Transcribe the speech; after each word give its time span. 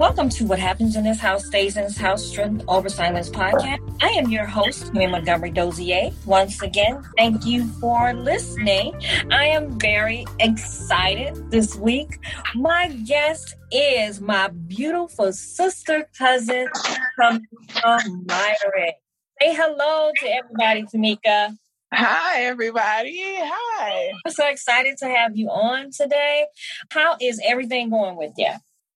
Welcome 0.00 0.30
to 0.30 0.46
What 0.46 0.58
Happens 0.58 0.96
in 0.96 1.04
This 1.04 1.20
House 1.20 1.44
Stays 1.44 1.76
in 1.76 1.84
This 1.84 1.98
House 1.98 2.24
Strength 2.24 2.64
Over 2.68 2.88
Silence 2.88 3.28
podcast. 3.28 3.80
I 4.00 4.08
am 4.08 4.30
your 4.30 4.46
host, 4.46 4.94
Mary 4.94 5.08
Montgomery 5.08 5.50
Dozier. 5.50 6.10
Once 6.24 6.62
again, 6.62 7.02
thank 7.18 7.44
you 7.44 7.66
for 7.72 8.14
listening. 8.14 8.94
I 9.30 9.44
am 9.44 9.78
very 9.78 10.24
excited 10.38 11.50
this 11.50 11.76
week. 11.76 12.18
My 12.54 12.88
guest 13.06 13.56
is 13.70 14.22
my 14.22 14.48
beautiful 14.48 15.34
sister 15.34 16.08
cousin 16.16 16.66
from 17.14 17.42
Myrick. 17.76 18.94
Say 19.38 19.54
hello 19.54 20.12
to 20.16 20.26
everybody, 20.34 20.84
Tamika. 20.84 21.54
Hi, 21.92 22.44
everybody. 22.44 23.20
Hi. 23.22 24.12
I'm 24.24 24.32
so 24.32 24.48
excited 24.48 24.96
to 25.00 25.08
have 25.08 25.36
you 25.36 25.50
on 25.50 25.90
today. 25.90 26.46
How 26.90 27.18
is 27.20 27.38
everything 27.46 27.90
going 27.90 28.16
with 28.16 28.32
you? 28.38 28.52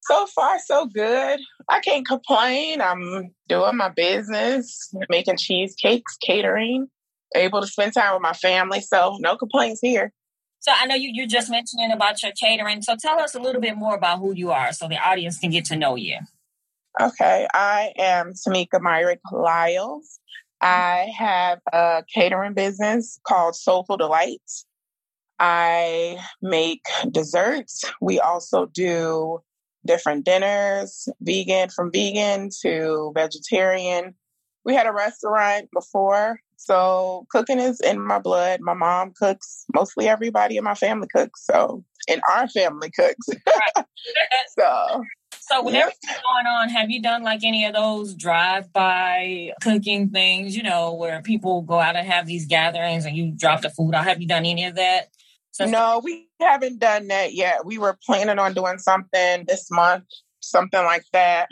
So 0.06 0.26
far, 0.26 0.58
so 0.58 0.86
good. 0.86 1.40
I 1.68 1.80
can't 1.80 2.06
complain. 2.06 2.80
I'm 2.82 3.34
doing 3.48 3.76
my 3.76 3.88
business, 3.88 4.92
making 5.08 5.38
cheesecakes, 5.38 6.16
catering, 6.20 6.88
able 7.34 7.62
to 7.62 7.66
spend 7.66 7.94
time 7.94 8.12
with 8.12 8.22
my 8.22 8.34
family. 8.34 8.82
So, 8.82 9.16
no 9.20 9.36
complaints 9.36 9.80
here. 9.80 10.12
So, 10.60 10.72
I 10.74 10.86
know 10.86 10.94
you, 10.94 11.10
you're 11.12 11.26
just 11.26 11.50
mentioning 11.50 11.90
about 11.90 12.22
your 12.22 12.32
catering. 12.32 12.82
So, 12.82 12.96
tell 13.00 13.18
us 13.18 13.34
a 13.34 13.40
little 13.40 13.62
bit 13.62 13.76
more 13.76 13.94
about 13.94 14.18
who 14.18 14.34
you 14.34 14.50
are 14.50 14.72
so 14.72 14.88
the 14.88 14.98
audience 14.98 15.38
can 15.38 15.50
get 15.50 15.64
to 15.66 15.76
know 15.76 15.94
you. 15.94 16.18
Okay. 17.00 17.46
I 17.52 17.92
am 17.96 18.34
Tamika 18.34 18.80
Myrick 18.80 19.20
Lyles. 19.32 20.20
I 20.60 21.10
have 21.16 21.60
a 21.72 22.04
catering 22.14 22.54
business 22.54 23.18
called 23.26 23.56
Soulful 23.56 23.96
Delights. 23.96 24.66
I 25.38 26.18
make 26.40 26.84
desserts. 27.10 27.84
We 28.00 28.20
also 28.20 28.66
do 28.66 29.40
different 29.86 30.24
dinners, 30.24 31.08
vegan 31.20 31.70
from 31.70 31.90
vegan 31.92 32.50
to 32.62 33.12
vegetarian. 33.14 34.14
We 34.64 34.74
had 34.74 34.86
a 34.86 34.92
restaurant 34.92 35.68
before, 35.72 36.40
so 36.64 37.26
cooking 37.30 37.58
is 37.58 37.80
in 37.80 38.00
my 38.00 38.18
blood. 38.18 38.60
My 38.60 38.72
mom 38.72 39.12
cooks. 39.14 39.66
Mostly 39.74 40.08
everybody 40.08 40.56
in 40.56 40.64
my 40.64 40.74
family 40.74 41.08
cooks. 41.08 41.44
So, 41.44 41.84
and 42.08 42.22
our 42.32 42.48
family 42.48 42.90
cooks. 42.90 43.26
so, 44.58 45.04
so 45.40 45.62
with 45.62 45.74
everything 45.74 46.14
going 46.32 46.46
on, 46.46 46.70
have 46.70 46.90
you 46.90 47.02
done 47.02 47.22
like 47.22 47.44
any 47.44 47.66
of 47.66 47.74
those 47.74 48.14
drive-by 48.14 49.52
cooking 49.60 50.08
things? 50.08 50.56
You 50.56 50.62
know, 50.62 50.94
where 50.94 51.20
people 51.20 51.60
go 51.62 51.78
out 51.78 51.96
and 51.96 52.06
have 52.06 52.26
these 52.26 52.46
gatherings 52.46 53.04
and 53.04 53.16
you 53.16 53.32
drop 53.36 53.60
the 53.60 53.70
food 53.70 53.94
out. 53.94 54.04
Have 54.04 54.22
you 54.22 54.28
done 54.28 54.46
any 54.46 54.64
of 54.64 54.76
that? 54.76 55.08
No, 55.60 56.00
we 56.02 56.28
haven't 56.40 56.78
done 56.78 57.08
that 57.08 57.34
yet. 57.34 57.64
We 57.64 57.78
were 57.78 57.98
planning 58.04 58.38
on 58.38 58.54
doing 58.54 58.78
something 58.78 59.44
this 59.46 59.70
month, 59.70 60.04
something 60.40 60.82
like 60.82 61.04
that, 61.12 61.48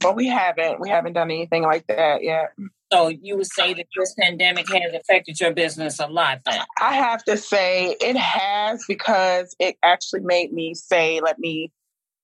but 0.00 0.16
we 0.16 0.28
haven't. 0.28 0.80
We 0.80 0.88
haven't 0.88 1.12
done 1.14 1.30
anything 1.30 1.62
like 1.62 1.86
that 1.88 2.22
yet. 2.22 2.52
So 2.92 3.08
you 3.08 3.36
would 3.36 3.46
say 3.46 3.74
that 3.74 3.86
this 3.96 4.14
pandemic 4.18 4.68
has 4.70 4.94
affected 4.94 5.40
your 5.40 5.52
business 5.52 5.98
a 5.98 6.06
lot 6.06 6.40
then? 6.44 6.60
I 6.80 6.94
have 6.94 7.24
to 7.24 7.36
say 7.36 7.96
it 8.00 8.16
has 8.16 8.84
because 8.86 9.54
it 9.58 9.76
actually 9.82 10.20
made 10.20 10.52
me 10.52 10.74
say, 10.74 11.20
let 11.20 11.38
me 11.38 11.72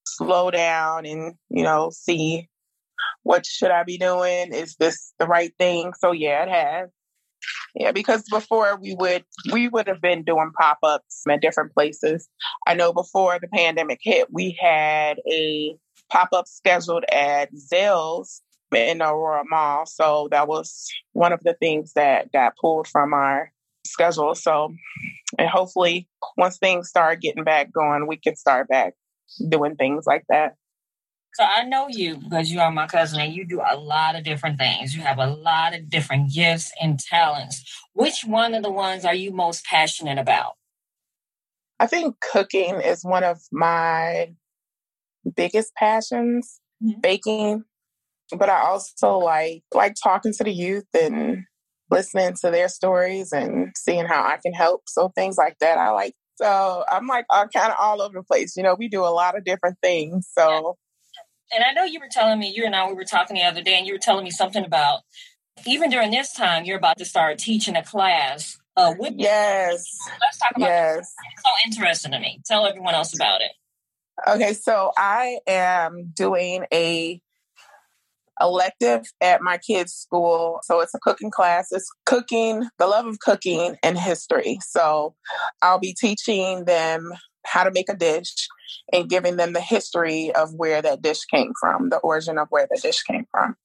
slow 0.06 0.50
down 0.50 1.06
and, 1.06 1.34
you 1.48 1.64
know, 1.64 1.90
see 1.92 2.48
what 3.22 3.46
should 3.46 3.70
I 3.70 3.82
be 3.82 3.98
doing? 3.98 4.52
Is 4.52 4.76
this 4.76 5.12
the 5.18 5.26
right 5.26 5.52
thing? 5.58 5.92
So 5.98 6.12
yeah, 6.12 6.44
it 6.44 6.48
has. 6.48 6.90
Yeah, 7.74 7.92
because 7.92 8.22
before 8.24 8.78
we 8.80 8.94
would 8.94 9.24
we 9.52 9.68
would 9.68 9.86
have 9.86 10.00
been 10.00 10.24
doing 10.24 10.50
pop-ups 10.58 11.22
at 11.28 11.40
different 11.40 11.72
places. 11.72 12.28
I 12.66 12.74
know 12.74 12.92
before 12.92 13.38
the 13.40 13.48
pandemic 13.48 14.00
hit, 14.02 14.28
we 14.32 14.58
had 14.60 15.20
a 15.30 15.76
pop-up 16.10 16.48
scheduled 16.48 17.04
at 17.12 17.50
Zales 17.54 18.40
in 18.74 19.02
Aurora 19.02 19.44
Mall. 19.48 19.86
So 19.86 20.28
that 20.30 20.48
was 20.48 20.88
one 21.12 21.32
of 21.32 21.40
the 21.42 21.54
things 21.54 21.92
that 21.94 22.32
got 22.32 22.54
pulled 22.60 22.88
from 22.88 23.14
our 23.14 23.52
schedule. 23.86 24.34
So 24.34 24.74
and 25.38 25.48
hopefully 25.48 26.08
once 26.36 26.58
things 26.58 26.88
start 26.88 27.20
getting 27.20 27.44
back 27.44 27.72
going, 27.72 28.06
we 28.06 28.16
can 28.16 28.36
start 28.36 28.68
back 28.68 28.94
doing 29.48 29.76
things 29.76 30.06
like 30.06 30.24
that. 30.28 30.56
So 31.34 31.44
I 31.44 31.64
know 31.64 31.86
you 31.88 32.16
because 32.16 32.50
you 32.50 32.60
are 32.60 32.70
my 32.70 32.86
cousin 32.86 33.20
and 33.20 33.32
you 33.32 33.46
do 33.46 33.60
a 33.60 33.76
lot 33.76 34.16
of 34.16 34.24
different 34.24 34.58
things. 34.58 34.94
You 34.94 35.02
have 35.02 35.18
a 35.18 35.26
lot 35.26 35.74
of 35.74 35.88
different 35.88 36.32
gifts 36.32 36.72
and 36.80 36.98
talents. 36.98 37.64
Which 37.92 38.24
one 38.26 38.54
of 38.54 38.62
the 38.62 38.70
ones 38.70 39.04
are 39.04 39.14
you 39.14 39.30
most 39.32 39.64
passionate 39.64 40.18
about? 40.18 40.54
I 41.78 41.86
think 41.86 42.16
cooking 42.20 42.80
is 42.80 43.04
one 43.04 43.24
of 43.24 43.40
my 43.52 44.34
biggest 45.36 45.74
passions, 45.74 46.60
mm-hmm. 46.82 47.00
baking. 47.00 47.64
But 48.36 48.48
I 48.48 48.60
also 48.60 49.18
like 49.18 49.62
like 49.72 49.94
talking 50.02 50.32
to 50.34 50.44
the 50.44 50.52
youth 50.52 50.86
and 51.00 51.44
listening 51.90 52.34
to 52.40 52.50
their 52.50 52.68
stories 52.68 53.32
and 53.32 53.72
seeing 53.76 54.06
how 54.06 54.22
I 54.22 54.38
can 54.42 54.52
help. 54.52 54.82
So 54.88 55.10
things 55.14 55.36
like 55.36 55.58
that 55.60 55.78
I 55.78 55.90
like. 55.90 56.14
So 56.36 56.84
I'm 56.90 57.06
like 57.06 57.26
I'm 57.30 57.48
kind 57.48 57.72
of 57.72 57.78
all 57.80 58.02
over 58.02 58.18
the 58.18 58.22
place. 58.24 58.56
You 58.56 58.62
know, 58.62 58.74
we 58.78 58.88
do 58.88 59.02
a 59.02 59.14
lot 59.14 59.36
of 59.36 59.44
different 59.44 59.78
things. 59.82 60.28
So 60.36 60.76
and 61.52 61.64
I 61.64 61.72
know 61.72 61.84
you 61.84 62.00
were 62.00 62.08
telling 62.10 62.38
me, 62.38 62.52
you 62.54 62.64
and 62.64 62.74
I, 62.74 62.86
we 62.88 62.94
were 62.94 63.04
talking 63.04 63.36
the 63.36 63.42
other 63.42 63.62
day, 63.62 63.78
and 63.78 63.86
you 63.86 63.94
were 63.94 63.98
telling 63.98 64.24
me 64.24 64.30
something 64.30 64.64
about 64.64 65.00
even 65.66 65.90
during 65.90 66.10
this 66.10 66.32
time, 66.32 66.64
you're 66.64 66.78
about 66.78 66.98
to 66.98 67.04
start 67.04 67.38
teaching 67.38 67.76
a 67.76 67.82
class. 67.82 68.58
Uh, 68.76 68.94
with 68.98 69.14
yes. 69.16 69.84
Let's 70.20 70.38
talk 70.38 70.52
about 70.56 70.66
yes. 70.66 70.98
It's 70.98 71.42
so 71.42 71.50
interesting 71.66 72.12
to 72.12 72.20
me. 72.20 72.40
Tell 72.46 72.66
everyone 72.66 72.94
else 72.94 73.14
about 73.14 73.40
it. 73.42 73.50
Okay, 74.28 74.54
so 74.54 74.92
I 74.96 75.38
am 75.46 76.12
doing 76.14 76.64
a 76.72 77.20
elective 78.40 79.02
at 79.20 79.42
my 79.42 79.58
kids' 79.58 79.92
school. 79.92 80.60
So 80.62 80.80
it's 80.80 80.94
a 80.94 80.98
cooking 80.98 81.30
class. 81.30 81.68
It's 81.72 81.90
cooking, 82.06 82.68
the 82.78 82.86
love 82.86 83.06
of 83.06 83.18
cooking 83.18 83.76
and 83.82 83.98
history. 83.98 84.58
So 84.62 85.14
I'll 85.62 85.78
be 85.78 85.94
teaching 85.94 86.64
them 86.64 87.12
how 87.44 87.64
to 87.64 87.70
make 87.70 87.88
a 87.88 87.96
dish 87.96 88.48
and 88.92 89.08
giving 89.08 89.36
them 89.36 89.52
the 89.52 89.60
history 89.60 90.32
of 90.34 90.54
where 90.54 90.82
that 90.82 91.02
dish 91.02 91.24
came 91.24 91.52
from, 91.60 91.90
the 91.90 91.98
origin 91.98 92.38
of 92.38 92.48
where 92.50 92.66
the 92.70 92.80
dish 92.80 93.02
came 93.02 93.26
from. 93.30 93.56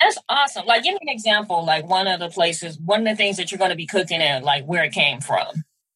That's 0.00 0.18
awesome. 0.28 0.66
Like, 0.66 0.82
give 0.82 0.94
me 0.94 1.00
an 1.02 1.08
example, 1.08 1.64
like 1.64 1.86
one 1.86 2.06
of 2.06 2.20
the 2.20 2.30
places, 2.30 2.78
one 2.78 3.00
of 3.00 3.06
the 3.06 3.16
things 3.16 3.36
that 3.36 3.50
you're 3.50 3.58
going 3.58 3.70
to 3.70 3.76
be 3.76 3.86
cooking 3.86 4.20
and 4.20 4.44
like 4.44 4.64
where 4.64 4.84
it 4.84 4.92
came 4.92 5.20
from. 5.20 5.46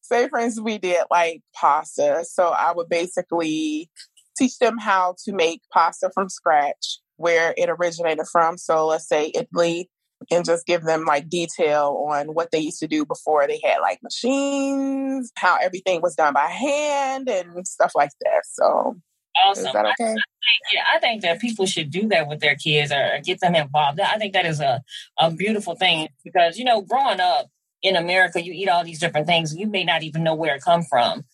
Say, 0.01 0.27
for 0.29 0.37
instance, 0.37 0.63
we 0.63 0.77
did 0.77 1.03
like 1.09 1.41
pasta. 1.55 2.23
So 2.29 2.49
I 2.49 2.71
would 2.71 2.87
basically 2.87 3.89
teach 4.37 4.59
them 4.59 4.77
how 4.77 5.15
to 5.25 5.33
make 5.33 5.61
pasta 5.73 6.11
from 6.13 6.29
scratch, 6.29 6.99
where 7.17 7.55
it 7.57 7.69
originated 7.69 8.27
from. 8.31 8.57
So 8.57 8.85
let's 8.85 9.07
say 9.07 9.31
Italy, 9.33 9.89
and 10.31 10.45
just 10.45 10.65
give 10.65 10.83
them 10.83 11.05
like 11.05 11.29
detail 11.29 12.05
on 12.09 12.27
what 12.33 12.51
they 12.51 12.59
used 12.59 12.79
to 12.79 12.87
do 12.87 13.05
before 13.05 13.47
they 13.47 13.59
had 13.63 13.79
like 13.79 14.01
machines, 14.01 15.31
how 15.37 15.57
everything 15.61 16.01
was 16.01 16.15
done 16.15 16.33
by 16.33 16.47
hand 16.47 17.29
and 17.29 17.67
stuff 17.67 17.91
like 17.95 18.11
that. 18.21 18.41
So 18.45 18.95
awesome. 19.43 19.67
Is 19.67 19.73
that 19.73 19.85
okay? 19.85 19.93
I, 19.99 20.05
I 20.05 20.13
think, 20.13 20.73
yeah, 20.73 20.83
I 20.93 20.99
think 20.99 21.21
that 21.21 21.41
people 21.41 21.65
should 21.65 21.91
do 21.91 22.07
that 22.09 22.27
with 22.27 22.39
their 22.39 22.55
kids 22.55 22.91
or 22.91 23.19
get 23.23 23.39
them 23.39 23.55
involved. 23.55 23.99
I 23.99 24.17
think 24.17 24.33
that 24.33 24.45
is 24.45 24.59
a, 24.59 24.81
a 25.19 25.31
beautiful 25.31 25.75
thing 25.75 26.09
because, 26.23 26.57
you 26.57 26.65
know, 26.65 26.81
growing 26.81 27.19
up 27.19 27.47
in 27.81 27.95
America, 27.95 28.43
you 28.43 28.53
eat 28.53 28.69
all 28.69 28.83
these 28.83 28.99
different 28.99 29.27
things. 29.27 29.55
You 29.55 29.67
may 29.67 29.83
not 29.83 30.03
even 30.03 30.23
know 30.23 30.35
where 30.35 30.55
it 30.55 30.63
come 30.63 30.83
from. 30.83 31.25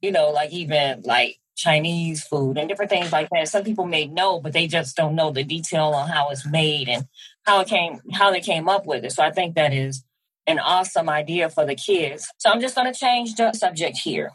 You 0.00 0.12
know, 0.12 0.30
like 0.30 0.52
even 0.52 1.02
like 1.04 1.38
Chinese 1.56 2.22
food 2.22 2.56
and 2.56 2.68
different 2.68 2.90
things 2.90 3.10
like 3.10 3.28
that. 3.30 3.48
Some 3.48 3.64
people 3.64 3.84
may 3.84 4.06
know, 4.06 4.40
but 4.40 4.52
they 4.52 4.68
just 4.68 4.96
don't 4.96 5.16
know 5.16 5.32
the 5.32 5.42
detail 5.42 5.86
on 5.86 6.08
how 6.08 6.30
it's 6.30 6.46
made 6.46 6.88
and 6.88 7.04
how 7.48 7.60
it 7.60 7.68
came, 7.68 8.00
how 8.12 8.30
they 8.30 8.40
came 8.40 8.68
up 8.68 8.86
with 8.86 9.04
it. 9.04 9.12
So 9.12 9.22
I 9.22 9.30
think 9.30 9.54
that 9.54 9.72
is 9.72 10.04
an 10.46 10.58
awesome 10.58 11.08
idea 11.08 11.48
for 11.48 11.64
the 11.64 11.74
kids. 11.74 12.28
So 12.36 12.50
I'm 12.50 12.60
just 12.60 12.74
going 12.74 12.92
to 12.92 12.98
change 12.98 13.34
the 13.36 13.52
subject 13.52 13.96
here. 13.96 14.30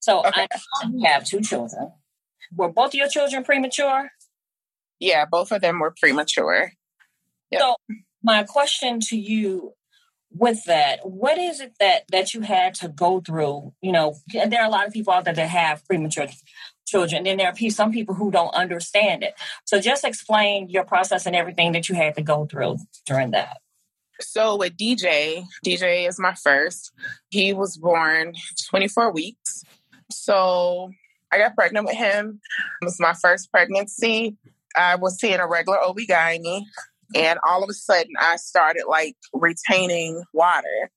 So 0.00 0.20
okay. 0.26 0.48
I 0.52 1.08
have 1.08 1.24
two 1.24 1.40
children. 1.40 1.92
Were 2.56 2.72
both 2.72 2.88
of 2.88 2.94
your 2.94 3.08
children 3.08 3.44
premature? 3.44 4.10
Yeah, 4.98 5.24
both 5.24 5.52
of 5.52 5.60
them 5.60 5.78
were 5.78 5.94
premature. 6.00 6.72
Yep. 7.50 7.60
So 7.60 7.76
my 8.22 8.42
question 8.42 9.00
to 9.08 9.16
you 9.16 9.74
with 10.30 10.64
that, 10.64 11.00
what 11.08 11.38
is 11.38 11.60
it 11.60 11.74
that 11.78 12.02
that 12.10 12.34
you 12.34 12.40
had 12.40 12.74
to 12.74 12.88
go 12.88 13.20
through? 13.20 13.72
You 13.80 13.92
know, 13.92 14.16
there 14.32 14.60
are 14.60 14.66
a 14.66 14.70
lot 14.70 14.86
of 14.86 14.92
people 14.92 15.12
out 15.12 15.24
there 15.24 15.34
that 15.34 15.48
have 15.48 15.86
premature 15.86 16.26
children. 16.88 17.24
Then 17.24 17.36
there 17.36 17.48
are 17.48 17.70
some 17.70 17.92
people 17.92 18.14
who 18.14 18.30
don't 18.30 18.54
understand 18.54 19.22
it. 19.22 19.34
So 19.64 19.80
just 19.80 20.04
explain 20.04 20.68
your 20.68 20.84
process 20.84 21.26
and 21.26 21.36
everything 21.36 21.72
that 21.72 21.88
you 21.88 21.94
had 21.94 22.14
to 22.16 22.22
go 22.22 22.46
through 22.46 22.78
during 23.06 23.32
that. 23.32 23.58
So 24.20 24.56
with 24.56 24.76
DJ, 24.76 25.44
DJ 25.64 26.08
is 26.08 26.18
my 26.18 26.34
first. 26.34 26.92
He 27.30 27.52
was 27.52 27.76
born 27.76 28.34
24 28.70 29.12
weeks. 29.12 29.62
So 30.10 30.90
I 31.30 31.38
got 31.38 31.54
pregnant 31.54 31.86
with 31.86 31.96
him. 31.96 32.40
It 32.82 32.84
was 32.84 32.98
my 32.98 33.14
first 33.14 33.50
pregnancy. 33.52 34.36
I 34.76 34.96
was 34.96 35.20
seeing 35.20 35.40
a 35.40 35.46
regular 35.46 35.78
OB-GYN 35.82 36.62
and 37.14 37.38
all 37.48 37.62
of 37.62 37.70
a 37.70 37.74
sudden 37.74 38.12
I 38.18 38.36
started 38.36 38.84
like 38.88 39.16
retaining 39.32 40.22
water 40.32 40.90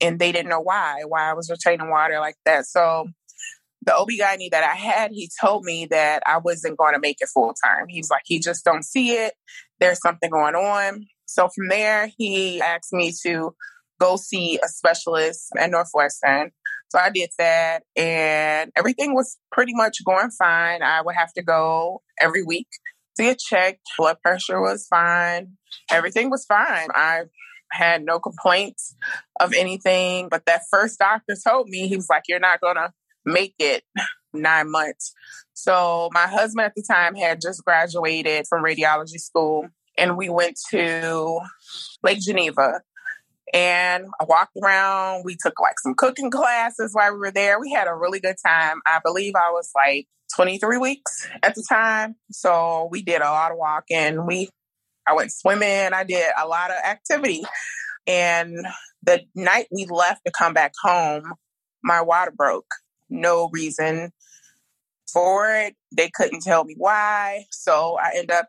and 0.00 0.18
they 0.18 0.32
didn't 0.32 0.50
know 0.50 0.60
why, 0.60 1.02
why 1.06 1.30
I 1.30 1.34
was 1.34 1.50
retaining 1.50 1.90
water 1.90 2.20
like 2.20 2.36
that. 2.44 2.66
So 2.66 3.08
the 3.88 3.96
OB-GYN 3.96 4.50
that 4.50 4.64
I 4.64 4.74
had, 4.74 5.12
he 5.12 5.30
told 5.40 5.64
me 5.64 5.86
that 5.86 6.22
I 6.26 6.36
wasn't 6.36 6.76
going 6.76 6.92
to 6.92 7.00
make 7.00 7.16
it 7.20 7.30
full 7.32 7.54
time. 7.64 7.86
He's 7.88 8.10
like, 8.10 8.20
he 8.26 8.38
just 8.38 8.62
don't 8.62 8.84
see 8.84 9.12
it. 9.12 9.32
There's 9.80 10.00
something 10.02 10.28
going 10.28 10.54
on. 10.54 11.06
So 11.24 11.48
from 11.48 11.68
there, 11.68 12.10
he 12.18 12.60
asked 12.60 12.92
me 12.92 13.14
to 13.22 13.54
go 13.98 14.16
see 14.16 14.58
a 14.62 14.68
specialist 14.68 15.48
at 15.56 15.70
Northwestern. 15.70 16.50
So 16.90 16.98
I 16.98 17.08
did 17.08 17.30
that 17.38 17.84
and 17.96 18.70
everything 18.76 19.14
was 19.14 19.38
pretty 19.50 19.72
much 19.74 20.04
going 20.04 20.30
fine. 20.38 20.82
I 20.82 21.00
would 21.00 21.14
have 21.14 21.32
to 21.34 21.42
go 21.42 22.02
every 22.20 22.44
week 22.44 22.68
to 23.16 23.22
get 23.22 23.38
checked. 23.38 23.80
Blood 23.96 24.18
pressure 24.22 24.60
was 24.60 24.86
fine. 24.88 25.56
Everything 25.90 26.28
was 26.28 26.44
fine. 26.44 26.88
I 26.94 27.22
had 27.72 28.04
no 28.04 28.18
complaints 28.18 28.94
of 29.40 29.54
anything. 29.54 30.28
But 30.28 30.44
that 30.44 30.62
first 30.70 30.98
doctor 30.98 31.34
told 31.46 31.68
me, 31.68 31.88
he 31.88 31.96
was 31.96 32.08
like, 32.08 32.24
You're 32.28 32.38
not 32.38 32.60
going 32.60 32.76
to 32.76 32.92
make 33.32 33.54
it 33.58 33.84
nine 34.32 34.70
months. 34.70 35.12
So 35.54 36.08
my 36.12 36.26
husband 36.26 36.66
at 36.66 36.74
the 36.74 36.82
time 36.82 37.14
had 37.14 37.40
just 37.40 37.64
graduated 37.64 38.46
from 38.48 38.64
radiology 38.64 39.18
school 39.18 39.68
and 39.96 40.16
we 40.16 40.28
went 40.28 40.58
to 40.70 41.40
Lake 42.02 42.20
Geneva 42.20 42.80
and 43.52 44.06
I 44.20 44.24
walked 44.24 44.56
around. 44.62 45.24
We 45.24 45.36
took 45.36 45.58
like 45.60 45.78
some 45.78 45.94
cooking 45.94 46.30
classes 46.30 46.90
while 46.92 47.12
we 47.12 47.18
were 47.18 47.30
there. 47.30 47.58
We 47.58 47.72
had 47.72 47.88
a 47.88 47.94
really 47.94 48.20
good 48.20 48.36
time. 48.44 48.80
I 48.86 49.00
believe 49.04 49.34
I 49.34 49.50
was 49.50 49.70
like 49.74 50.06
23 50.36 50.78
weeks 50.78 51.28
at 51.42 51.54
the 51.54 51.64
time. 51.68 52.16
So 52.30 52.88
we 52.90 53.02
did 53.02 53.22
a 53.22 53.30
lot 53.30 53.50
of 53.50 53.58
walking. 53.58 54.26
We 54.26 54.50
I 55.06 55.14
went 55.14 55.32
swimming. 55.32 55.92
I 55.92 56.04
did 56.04 56.26
a 56.40 56.46
lot 56.46 56.70
of 56.70 56.76
activity. 56.84 57.42
And 58.06 58.66
the 59.02 59.22
night 59.34 59.66
we 59.70 59.86
left 59.86 60.22
to 60.26 60.32
come 60.32 60.52
back 60.52 60.72
home, 60.82 61.32
my 61.82 62.02
water 62.02 62.30
broke. 62.30 62.70
No 63.10 63.48
reason 63.52 64.12
for 65.12 65.50
it. 65.50 65.74
They 65.96 66.10
couldn't 66.14 66.42
tell 66.42 66.64
me 66.64 66.74
why. 66.76 67.46
So 67.50 67.98
I 68.00 68.10
ended 68.14 68.32
up 68.32 68.48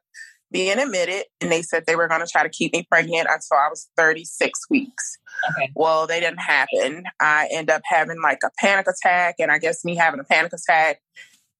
being 0.51 0.79
admitted 0.79 1.25
and 1.41 1.51
they 1.51 1.61
said 1.61 1.83
they 1.85 1.95
were 1.95 2.07
going 2.07 2.21
to 2.21 2.27
try 2.27 2.43
to 2.43 2.49
keep 2.49 2.73
me 2.73 2.85
pregnant 2.89 3.27
until 3.29 3.57
I 3.57 3.69
was 3.69 3.87
36 3.97 4.59
weeks. 4.69 5.17
Okay. 5.51 5.71
Well, 5.75 6.07
they 6.07 6.19
didn't 6.19 6.41
happen. 6.41 7.03
I 7.19 7.47
end 7.51 7.69
up 7.69 7.81
having 7.85 8.21
like 8.21 8.39
a 8.43 8.49
panic 8.59 8.87
attack 8.87 9.35
and 9.39 9.51
I 9.51 9.59
guess 9.59 9.85
me 9.85 9.95
having 9.95 10.19
a 10.19 10.23
panic 10.23 10.51
attack 10.53 11.01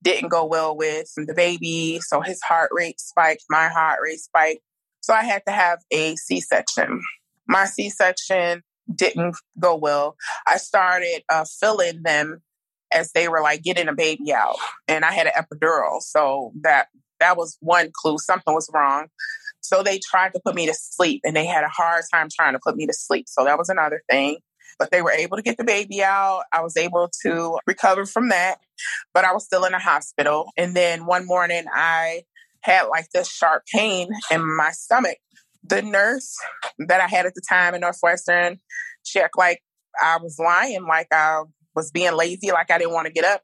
didn't 0.01 0.29
go 0.29 0.45
well 0.45 0.75
with 0.75 1.11
the 1.15 1.33
baby. 1.33 1.99
So 2.01 2.21
his 2.21 2.41
heart 2.41 2.71
rate 2.73 2.99
spiked, 2.99 3.43
my 3.49 3.67
heart 3.67 3.99
rate 4.03 4.19
spiked. 4.19 4.61
So 5.01 5.13
I 5.13 5.23
had 5.23 5.43
to 5.47 5.51
have 5.51 5.79
a 5.91 6.15
C 6.15 6.39
section. 6.41 7.01
My 7.47 7.65
C 7.65 7.89
section 7.89 8.63
didn't 8.93 9.35
go 9.59 9.75
well. 9.75 10.15
I 10.47 10.57
started 10.57 11.23
uh, 11.29 11.45
filling 11.59 12.01
them 12.03 12.41
as 12.91 13.11
they 13.11 13.27
were 13.27 13.41
like 13.41 13.63
getting 13.63 13.87
a 13.87 13.93
baby 13.93 14.33
out, 14.33 14.55
and 14.87 15.05
I 15.05 15.11
had 15.11 15.27
an 15.27 15.33
epidural. 15.37 16.01
So 16.01 16.51
that 16.61 16.87
that 17.19 17.37
was 17.37 17.57
one 17.59 17.91
clue. 17.93 18.17
Something 18.17 18.53
was 18.53 18.69
wrong. 18.73 19.07
So 19.61 19.83
they 19.83 19.99
tried 19.99 20.33
to 20.33 20.41
put 20.43 20.55
me 20.55 20.65
to 20.67 20.73
sleep, 20.73 21.21
and 21.23 21.35
they 21.35 21.45
had 21.45 21.63
a 21.63 21.69
hard 21.69 22.03
time 22.11 22.29
trying 22.33 22.53
to 22.53 22.59
put 22.63 22.75
me 22.75 22.87
to 22.87 22.93
sleep. 22.93 23.25
So 23.27 23.43
that 23.43 23.57
was 23.57 23.69
another 23.69 24.01
thing. 24.09 24.37
But 24.77 24.91
they 24.91 25.01
were 25.01 25.11
able 25.11 25.35
to 25.35 25.43
get 25.43 25.57
the 25.57 25.65
baby 25.65 26.01
out. 26.01 26.43
I 26.53 26.61
was 26.61 26.77
able 26.77 27.09
to 27.23 27.59
recover 27.67 28.05
from 28.05 28.29
that, 28.29 28.59
but 29.13 29.25
I 29.25 29.33
was 29.33 29.43
still 29.43 29.65
in 29.65 29.73
a 29.73 29.79
hospital. 29.79 30.49
And 30.55 30.75
then 30.75 31.05
one 31.05 31.25
morning, 31.25 31.65
I 31.73 32.23
had 32.61 32.83
like 32.83 33.09
this 33.09 33.29
sharp 33.29 33.63
pain 33.73 34.09
in 34.31 34.55
my 34.55 34.71
stomach. 34.71 35.17
The 35.63 35.81
nurse 35.81 36.33
that 36.87 37.01
I 37.01 37.07
had 37.07 37.25
at 37.25 37.35
the 37.35 37.41
time 37.47 37.75
in 37.75 37.81
Northwestern, 37.81 38.59
she 39.03 39.19
acted 39.19 39.37
like 39.37 39.61
I 40.01 40.17
was 40.17 40.39
lying, 40.39 40.85
like 40.85 41.07
I 41.11 41.43
was 41.75 41.91
being 41.91 42.13
lazy, 42.13 42.51
like 42.51 42.71
I 42.71 42.77
didn't 42.77 42.93
want 42.93 43.07
to 43.07 43.13
get 43.13 43.25
up. 43.25 43.41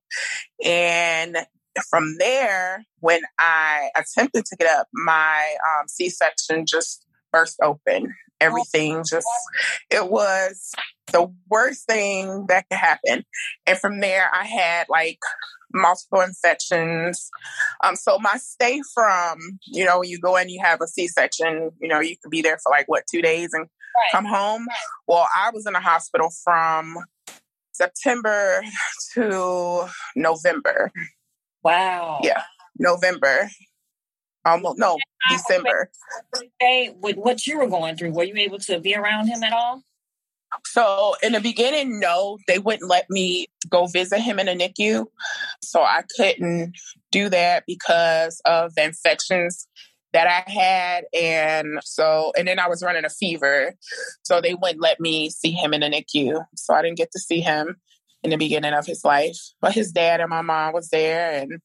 And 0.63 1.37
from 1.89 2.15
there, 2.19 2.85
when 2.99 3.21
I 3.37 3.89
attempted 3.95 4.45
to 4.45 4.55
get 4.55 4.69
up, 4.69 4.87
my 4.93 5.55
um, 5.67 5.87
C 5.87 6.09
section 6.09 6.65
just 6.65 7.05
burst 7.31 7.59
open. 7.61 8.13
Everything 8.41 9.03
just, 9.09 9.27
it 9.89 10.09
was 10.09 10.73
the 11.11 11.33
worst 11.49 11.85
thing 11.87 12.45
that 12.47 12.65
could 12.69 12.77
happen. 12.77 13.23
And 13.65 13.77
from 13.77 14.01
there, 14.01 14.29
I 14.33 14.43
had 14.43 14.87
like 14.89 15.19
multiple 15.73 16.21
infections. 16.21 17.29
Um, 17.83 17.95
so 17.95 18.19
my 18.19 18.37
stay 18.37 18.81
from, 18.93 19.39
you 19.65 19.85
know, 19.85 19.99
when 19.99 20.09
you 20.09 20.19
go 20.19 20.35
in, 20.35 20.49
you 20.49 20.61
have 20.63 20.81
a 20.81 20.87
C-section, 20.87 21.71
you 21.79 21.87
know, 21.87 22.01
you 22.01 22.15
could 22.21 22.29
be 22.29 22.41
there 22.41 22.57
for 22.61 22.69
like 22.71 22.87
what, 22.87 23.03
two 23.09 23.21
days 23.21 23.49
and 23.53 23.63
right. 23.63 24.11
come 24.11 24.25
home. 24.25 24.65
Right. 24.67 24.77
Well, 25.07 25.27
I 25.35 25.51
was 25.51 25.65
in 25.65 25.73
the 25.73 25.79
hospital 25.79 26.29
from 26.43 26.97
September 27.75 28.63
to 29.13 29.87
November. 30.15 30.91
Wow. 31.63 32.19
Yeah. 32.23 32.43
November. 32.77 33.49
Almost 34.45 34.77
no, 34.77 34.97
December. 35.29 35.89
Hey, 36.59 36.95
with 36.99 37.17
what 37.17 37.47
you 37.47 37.57
were 37.57 37.67
going 37.67 37.97
through, 37.97 38.11
were 38.11 38.23
you 38.23 38.35
able 38.35 38.59
to 38.59 38.79
be 38.79 38.95
around 38.95 39.27
him 39.27 39.43
at 39.43 39.53
all? 39.53 39.81
So 40.65 41.15
in 41.23 41.33
the 41.33 41.39
beginning, 41.39 41.99
no, 41.99 42.37
they 42.47 42.59
wouldn't 42.59 42.89
let 42.89 43.09
me 43.09 43.47
go 43.69 43.87
visit 43.87 44.19
him 44.19 44.39
in 44.39 44.47
a 44.47 44.55
NICU. 44.55 45.07
So 45.63 45.81
I 45.81 46.03
couldn't 46.15 46.75
do 47.11 47.29
that 47.29 47.63
because 47.65 48.39
of 48.45 48.75
the 48.75 48.83
infections 48.83 49.67
that 50.15 50.27
I 50.27 50.49
had. 50.49 51.05
And 51.13 51.79
so, 51.83 52.31
and 52.37 52.47
then 52.47 52.57
I 52.57 52.69
was 52.69 52.81
running 52.81 53.03
a 53.03 53.09
fever. 53.09 53.75
So 54.23 54.39
they 54.39 54.53
wouldn't 54.53 54.81
let 54.81 55.01
me 55.01 55.29
see 55.29 55.51
him 55.51 55.73
in 55.73 55.83
a 55.83 55.89
NICU. 55.89 56.45
So 56.55 56.73
I 56.73 56.81
didn't 56.81 56.97
get 56.97 57.11
to 57.11 57.19
see 57.19 57.41
him 57.41 57.75
in 58.23 58.29
the 58.29 58.37
beginning 58.37 58.73
of 58.73 58.85
his 58.85 59.03
life. 59.03 59.37
But 59.59 59.73
his 59.73 59.91
dad 59.91 60.21
and 60.21 60.29
my 60.29 60.41
mom 60.41 60.73
was 60.73 60.87
there 60.87 61.31
and 61.33 61.59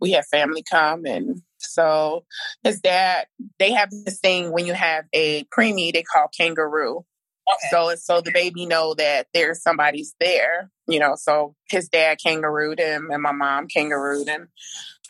we 0.00 0.12
had 0.12 0.24
family 0.24 0.64
come 0.68 1.04
and 1.04 1.42
so 1.58 2.24
his 2.64 2.80
dad, 2.80 3.26
they 3.58 3.72
have 3.72 3.90
this 3.90 4.18
thing 4.18 4.50
when 4.50 4.64
you 4.64 4.72
have 4.72 5.04
a 5.12 5.44
preemie 5.44 5.92
they 5.92 6.02
call 6.02 6.28
kangaroo. 6.28 7.04
Okay. 7.52 7.68
So 7.70 7.94
so 7.96 8.20
the 8.22 8.32
baby 8.32 8.64
know 8.64 8.94
that 8.94 9.26
there's 9.34 9.62
somebody's 9.62 10.14
there, 10.20 10.70
you 10.88 10.98
know. 10.98 11.16
So 11.16 11.54
his 11.68 11.88
dad 11.88 12.18
kangarooed 12.24 12.78
him, 12.78 13.10
and 13.10 13.22
my 13.22 13.32
mom 13.32 13.66
kangarooed 13.68 14.28
him. 14.28 14.48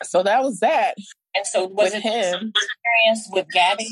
So 0.03 0.23
that 0.23 0.43
was 0.43 0.59
that. 0.59 0.95
And 1.35 1.45
so 1.45 1.65
was 1.65 1.93
it 1.93 2.01
him 2.01 2.53
experience 2.55 3.29
with 3.31 3.47
Gabby? 3.53 3.87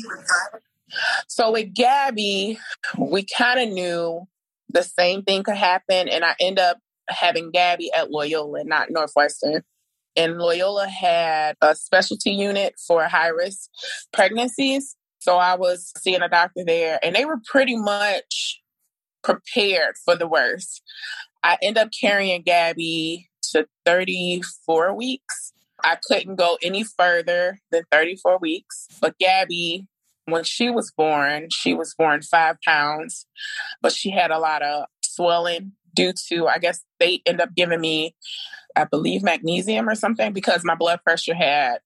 So 1.28 1.52
with 1.52 1.74
Gabby, 1.74 2.58
we 2.98 3.24
kind 3.36 3.60
of 3.60 3.68
knew 3.72 4.26
the 4.68 4.82
same 4.82 5.22
thing 5.22 5.42
could 5.42 5.56
happen, 5.56 6.08
and 6.08 6.24
I 6.24 6.34
end 6.40 6.58
up 6.58 6.78
having 7.08 7.50
Gabby 7.50 7.90
at 7.92 8.10
Loyola, 8.10 8.64
not 8.64 8.90
Northwestern. 8.90 9.62
And 10.16 10.38
Loyola 10.38 10.88
had 10.88 11.56
a 11.60 11.74
specialty 11.74 12.32
unit 12.32 12.74
for 12.86 13.04
high 13.04 13.28
risk 13.28 13.68
pregnancies. 14.12 14.96
So 15.20 15.36
I 15.36 15.54
was 15.56 15.92
seeing 15.98 16.22
a 16.22 16.28
doctor 16.28 16.64
there, 16.66 16.98
and 17.02 17.14
they 17.14 17.24
were 17.24 17.38
pretty 17.46 17.76
much 17.76 18.60
prepared 19.22 19.94
for 20.04 20.16
the 20.16 20.26
worst. 20.28 20.82
I 21.42 21.58
end 21.62 21.78
up 21.78 21.88
carrying 21.98 22.42
Gabby 22.42 23.28
to 23.52 23.66
34 23.86 24.94
weeks. 24.94 25.52
I 25.84 25.98
couldn't 26.02 26.36
go 26.36 26.58
any 26.62 26.84
further 26.84 27.58
than 27.70 27.84
34 27.90 28.38
weeks. 28.38 28.88
But 29.00 29.18
Gabby, 29.18 29.86
when 30.26 30.44
she 30.44 30.70
was 30.70 30.92
born, 30.96 31.48
she 31.50 31.74
was 31.74 31.94
born 31.94 32.22
five 32.22 32.56
pounds, 32.64 33.26
but 33.82 33.92
she 33.92 34.10
had 34.10 34.30
a 34.30 34.38
lot 34.38 34.62
of 34.62 34.86
swelling 35.02 35.72
due 35.94 36.12
to, 36.28 36.46
I 36.46 36.58
guess 36.58 36.80
they 36.98 37.22
end 37.26 37.40
up 37.40 37.54
giving 37.54 37.80
me, 37.80 38.14
I 38.76 38.84
believe, 38.84 39.22
magnesium 39.22 39.88
or 39.88 39.94
something 39.94 40.32
because 40.32 40.64
my 40.64 40.74
blood 40.74 41.00
pressure 41.04 41.34
had 41.34 41.78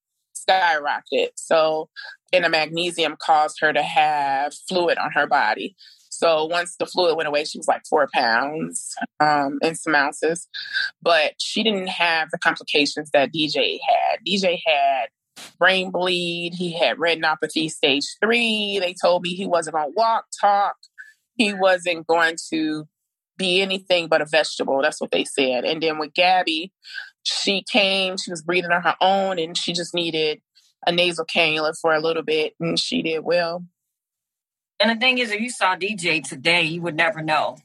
skyrocketed. 0.49 1.29
So 1.37 1.89
and 2.33 2.45
the 2.45 2.49
magnesium 2.49 3.17
caused 3.25 3.61
her 3.61 3.73
to 3.73 3.83
have 3.83 4.53
fluid 4.69 4.99
on 4.99 5.13
her 5.13 5.27
body. 5.27 5.77
So 6.11 6.45
once 6.45 6.77
the 6.79 6.87
fluid 6.87 7.17
went 7.17 7.29
away, 7.29 7.45
she 7.45 7.59
was 7.59 7.69
like 7.69 7.83
four 7.89 8.09
pounds 8.13 8.95
um, 9.21 9.59
and 9.63 9.77
some 9.79 9.95
ounces. 9.95 10.49
But 11.03 11.35
she 11.41 11.63
didn't 11.63 11.89
have 11.89 12.31
the 12.31 12.39
complications 12.39 13.11
that 13.13 13.33
DJ 13.33 13.79
had. 13.89 14.21
DJ 14.27 14.59
had 14.65 15.09
brain 15.59 15.91
bleed. 15.91 16.55
He 16.55 16.73
had 16.73 16.99
retinopathy 16.99 17.71
stage 17.71 18.05
three. 18.23 18.79
They 18.79 18.95
told 18.95 19.23
me 19.23 19.31
he 19.31 19.47
wasn't 19.47 19.75
going 19.75 19.89
to 19.91 19.95
walk, 19.97 20.27
talk. 20.41 20.77
He 21.37 21.53
wasn't 21.53 22.07
going 22.07 22.37
to 22.53 22.85
be 23.37 23.61
anything 23.61 24.09
but 24.09 24.21
a 24.21 24.27
vegetable. 24.27 24.81
That's 24.83 25.01
what 25.01 25.11
they 25.11 25.25
said. 25.25 25.65
And 25.65 25.83
then 25.83 25.99
with 25.99 26.15
Gabby, 26.15 26.73
she 27.25 27.65
came, 27.71 28.17
she 28.17 28.31
was 28.31 28.43
breathing 28.43 28.71
on 28.71 28.83
her 28.83 28.97
own, 29.01 29.39
and 29.39 29.57
she 29.57 29.73
just 29.73 29.95
needed 29.95 30.41
a 30.87 30.93
nasal 30.93 31.25
cannula 31.25 31.75
for 31.81 31.93
a 31.93 32.01
little 32.01 32.23
bit, 32.23 32.55
and 32.61 32.79
she 32.79 33.03
did 33.03 33.21
well. 33.21 33.65
And 34.81 34.91
the 34.91 35.01
thing 35.01 35.19
is, 35.19 35.31
if 35.31 35.41
you 35.41 35.51
saw 35.51 35.77
DJ 35.77 36.23
today, 36.23 36.63
you 36.63 36.83
would 36.83 36.97
never 36.97 37.23
know. 37.23 37.57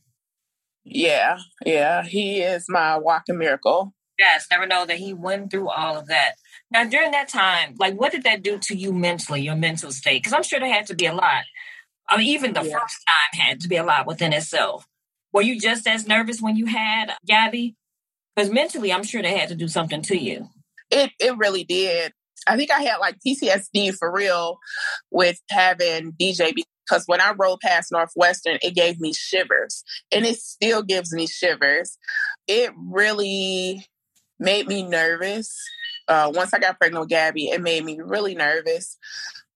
Yeah, 0.83 1.37
yeah, 1.65 2.03
he 2.03 2.41
is 2.41 2.65
my 2.69 2.97
walking 2.97 3.37
miracle. 3.37 3.93
Yes, 4.17 4.47
never 4.51 4.65
know 4.65 4.85
that 4.85 4.97
he 4.97 5.13
went 5.13 5.51
through 5.51 5.69
all 5.69 5.97
of 5.97 6.07
that. 6.07 6.33
Now, 6.71 6.83
during 6.83 7.11
that 7.11 7.29
time, 7.29 7.75
like, 7.79 7.95
what 7.95 8.11
did 8.11 8.23
that 8.23 8.43
do 8.43 8.57
to 8.63 8.75
you 8.75 8.91
mentally, 8.91 9.41
your 9.41 9.55
mental 9.55 9.91
state? 9.91 10.21
Because 10.21 10.33
I'm 10.33 10.43
sure 10.43 10.59
there 10.59 10.71
had 10.71 10.87
to 10.87 10.95
be 10.95 11.05
a 11.05 11.13
lot. 11.13 11.43
I 12.07 12.17
mean, 12.17 12.27
even 12.27 12.53
the 12.53 12.63
yeah. 12.63 12.79
first 12.79 12.97
time 13.07 13.39
had 13.39 13.59
to 13.61 13.67
be 13.67 13.77
a 13.77 13.83
lot 13.83 14.07
within 14.07 14.33
itself. 14.33 14.87
Were 15.31 15.41
you 15.41 15.59
just 15.59 15.87
as 15.87 16.07
nervous 16.07 16.41
when 16.41 16.55
you 16.55 16.65
had 16.65 17.13
Gabby? 17.25 17.75
Because 18.35 18.51
mentally, 18.51 18.93
I'm 18.93 19.03
sure 19.03 19.21
they 19.21 19.37
had 19.37 19.49
to 19.49 19.55
do 19.55 19.67
something 19.67 20.01
to 20.03 20.17
you. 20.17 20.47
It 20.91 21.11
it 21.19 21.37
really 21.37 21.63
did. 21.63 22.13
I 22.47 22.57
think 22.57 22.71
I 22.71 22.81
had 22.81 22.97
like 22.97 23.17
PTSD 23.25 23.93
for 23.95 24.11
real 24.11 24.59
with 25.11 25.39
having 25.49 26.13
DJ 26.13 26.53
because 26.89 27.03
when 27.05 27.21
I 27.21 27.33
rode 27.37 27.59
past 27.59 27.91
Northwestern, 27.91 28.57
it 28.61 28.75
gave 28.75 28.99
me 28.99 29.13
shivers 29.13 29.83
and 30.11 30.25
it 30.25 30.37
still 30.37 30.81
gives 30.81 31.13
me 31.13 31.27
shivers. 31.27 31.97
It 32.47 32.71
really 32.77 33.85
made 34.39 34.67
me 34.67 34.83
nervous. 34.83 35.53
Uh, 36.07 36.31
once 36.33 36.53
I 36.53 36.59
got 36.59 36.79
pregnant 36.79 37.01
with 37.01 37.09
Gabby, 37.09 37.49
it 37.49 37.61
made 37.61 37.85
me 37.85 37.99
really 38.01 38.33
nervous 38.33 38.97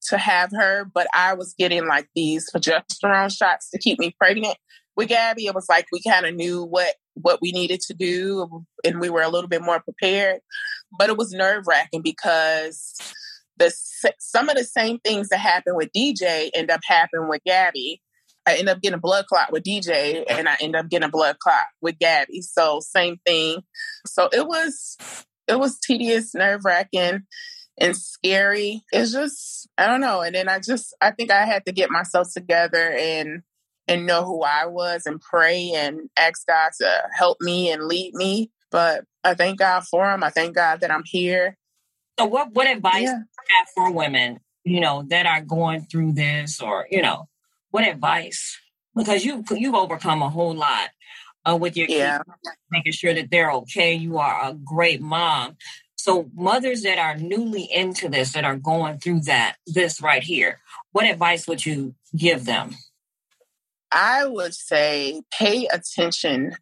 to 0.09 0.17
have 0.17 0.51
her, 0.51 0.85
but 0.93 1.07
I 1.15 1.33
was 1.33 1.55
getting 1.57 1.87
like 1.87 2.07
these 2.15 2.49
progesterone 2.53 3.35
shots 3.35 3.69
to 3.71 3.79
keep 3.79 3.99
me 3.99 4.13
pregnant. 4.17 4.57
With 4.95 5.09
Gabby, 5.09 5.47
it 5.47 5.55
was 5.55 5.67
like 5.69 5.87
we 5.91 6.01
kind 6.07 6.25
of 6.25 6.35
knew 6.35 6.63
what 6.63 6.93
what 7.15 7.39
we 7.41 7.51
needed 7.51 7.79
to 7.79 7.93
do 7.93 8.65
and 8.83 8.99
we 8.99 9.09
were 9.09 9.21
a 9.21 9.29
little 9.29 9.49
bit 9.49 9.61
more 9.61 9.79
prepared 9.79 10.39
but 10.97 11.09
it 11.09 11.17
was 11.17 11.31
nerve 11.31 11.65
wracking 11.67 12.01
because 12.01 12.95
the 13.57 13.73
some 14.19 14.49
of 14.49 14.55
the 14.55 14.63
same 14.63 14.99
things 14.99 15.29
that 15.29 15.37
happened 15.37 15.75
with 15.75 15.89
DJ 15.95 16.49
end 16.53 16.71
up 16.71 16.81
happening 16.83 17.29
with 17.29 17.41
Gabby. 17.45 18.01
I 18.45 18.55
end 18.55 18.67
up 18.67 18.81
getting 18.81 18.97
a 18.97 19.01
blood 19.01 19.25
clot 19.27 19.53
with 19.53 19.63
DJ 19.63 20.25
and 20.29 20.49
I 20.49 20.57
end 20.59 20.75
up 20.75 20.89
getting 20.89 21.07
a 21.07 21.11
blood 21.11 21.37
clot 21.39 21.65
with 21.81 21.97
Gabby. 21.99 22.41
So 22.41 22.79
same 22.81 23.17
thing. 23.25 23.61
So 24.05 24.27
it 24.31 24.45
was 24.45 24.97
it 25.47 25.59
was 25.59 25.79
tedious, 25.79 26.33
nerve 26.33 26.61
wracking 26.65 27.21
and 27.79 27.95
scary. 27.95 28.81
It's 28.91 29.13
just 29.13 29.69
I 29.77 29.87
don't 29.87 30.01
know. 30.01 30.21
And 30.21 30.35
then 30.35 30.49
I 30.49 30.59
just 30.59 30.95
I 31.01 31.11
think 31.11 31.31
I 31.31 31.45
had 31.45 31.65
to 31.65 31.71
get 31.71 31.89
myself 31.89 32.27
together 32.33 32.91
and 32.91 33.43
and 33.87 34.05
know 34.05 34.23
who 34.23 34.43
I 34.43 34.65
was 34.65 35.05
and 35.05 35.19
pray 35.21 35.71
and 35.75 36.09
ask 36.17 36.45
God 36.47 36.71
to 36.79 37.03
help 37.15 37.37
me 37.41 37.71
and 37.71 37.83
lead 37.83 38.13
me. 38.13 38.51
But 38.71 39.05
I 39.23 39.33
thank 39.33 39.59
God 39.59 39.83
for 39.85 40.09
him. 40.11 40.23
I 40.23 40.29
thank 40.29 40.55
God 40.55 40.81
that 40.81 40.91
I'm 40.91 41.03
here. 41.05 41.57
So 42.19 42.25
what 42.25 42.53
what 42.53 42.67
advice 42.67 43.03
yeah. 43.03 43.19
have 43.49 43.67
for 43.75 43.91
women, 43.91 44.39
you 44.63 44.79
know, 44.79 45.03
that 45.09 45.25
are 45.25 45.41
going 45.41 45.81
through 45.81 46.13
this 46.13 46.61
or, 46.61 46.87
you 46.89 47.01
know, 47.01 47.27
what 47.71 47.87
advice? 47.87 48.59
Because 48.95 49.25
you 49.25 49.43
you've 49.51 49.75
overcome 49.75 50.21
a 50.21 50.29
whole 50.29 50.53
lot 50.53 50.89
uh, 51.45 51.55
with 51.55 51.75
your 51.75 51.87
yeah. 51.87 52.19
kids, 52.19 52.57
making 52.71 52.93
sure 52.93 53.13
that 53.13 53.31
they're 53.31 53.51
okay. 53.51 53.93
You 53.93 54.17
are 54.17 54.49
a 54.49 54.53
great 54.53 55.01
mom. 55.01 55.57
So 55.95 56.29
mothers 56.35 56.81
that 56.83 56.97
are 56.97 57.15
newly 57.15 57.63
into 57.63 58.09
this, 58.09 58.33
that 58.33 58.43
are 58.43 58.57
going 58.57 58.99
through 58.99 59.21
that, 59.21 59.55
this 59.65 60.01
right 60.01 60.21
here, 60.21 60.59
what 60.91 61.05
advice 61.05 61.47
would 61.47 61.65
you 61.65 61.95
give 62.15 62.45
them? 62.45 62.71
I 63.93 64.25
would 64.25 64.53
say 64.53 65.21
pay 65.31 65.67
attention 65.67 66.55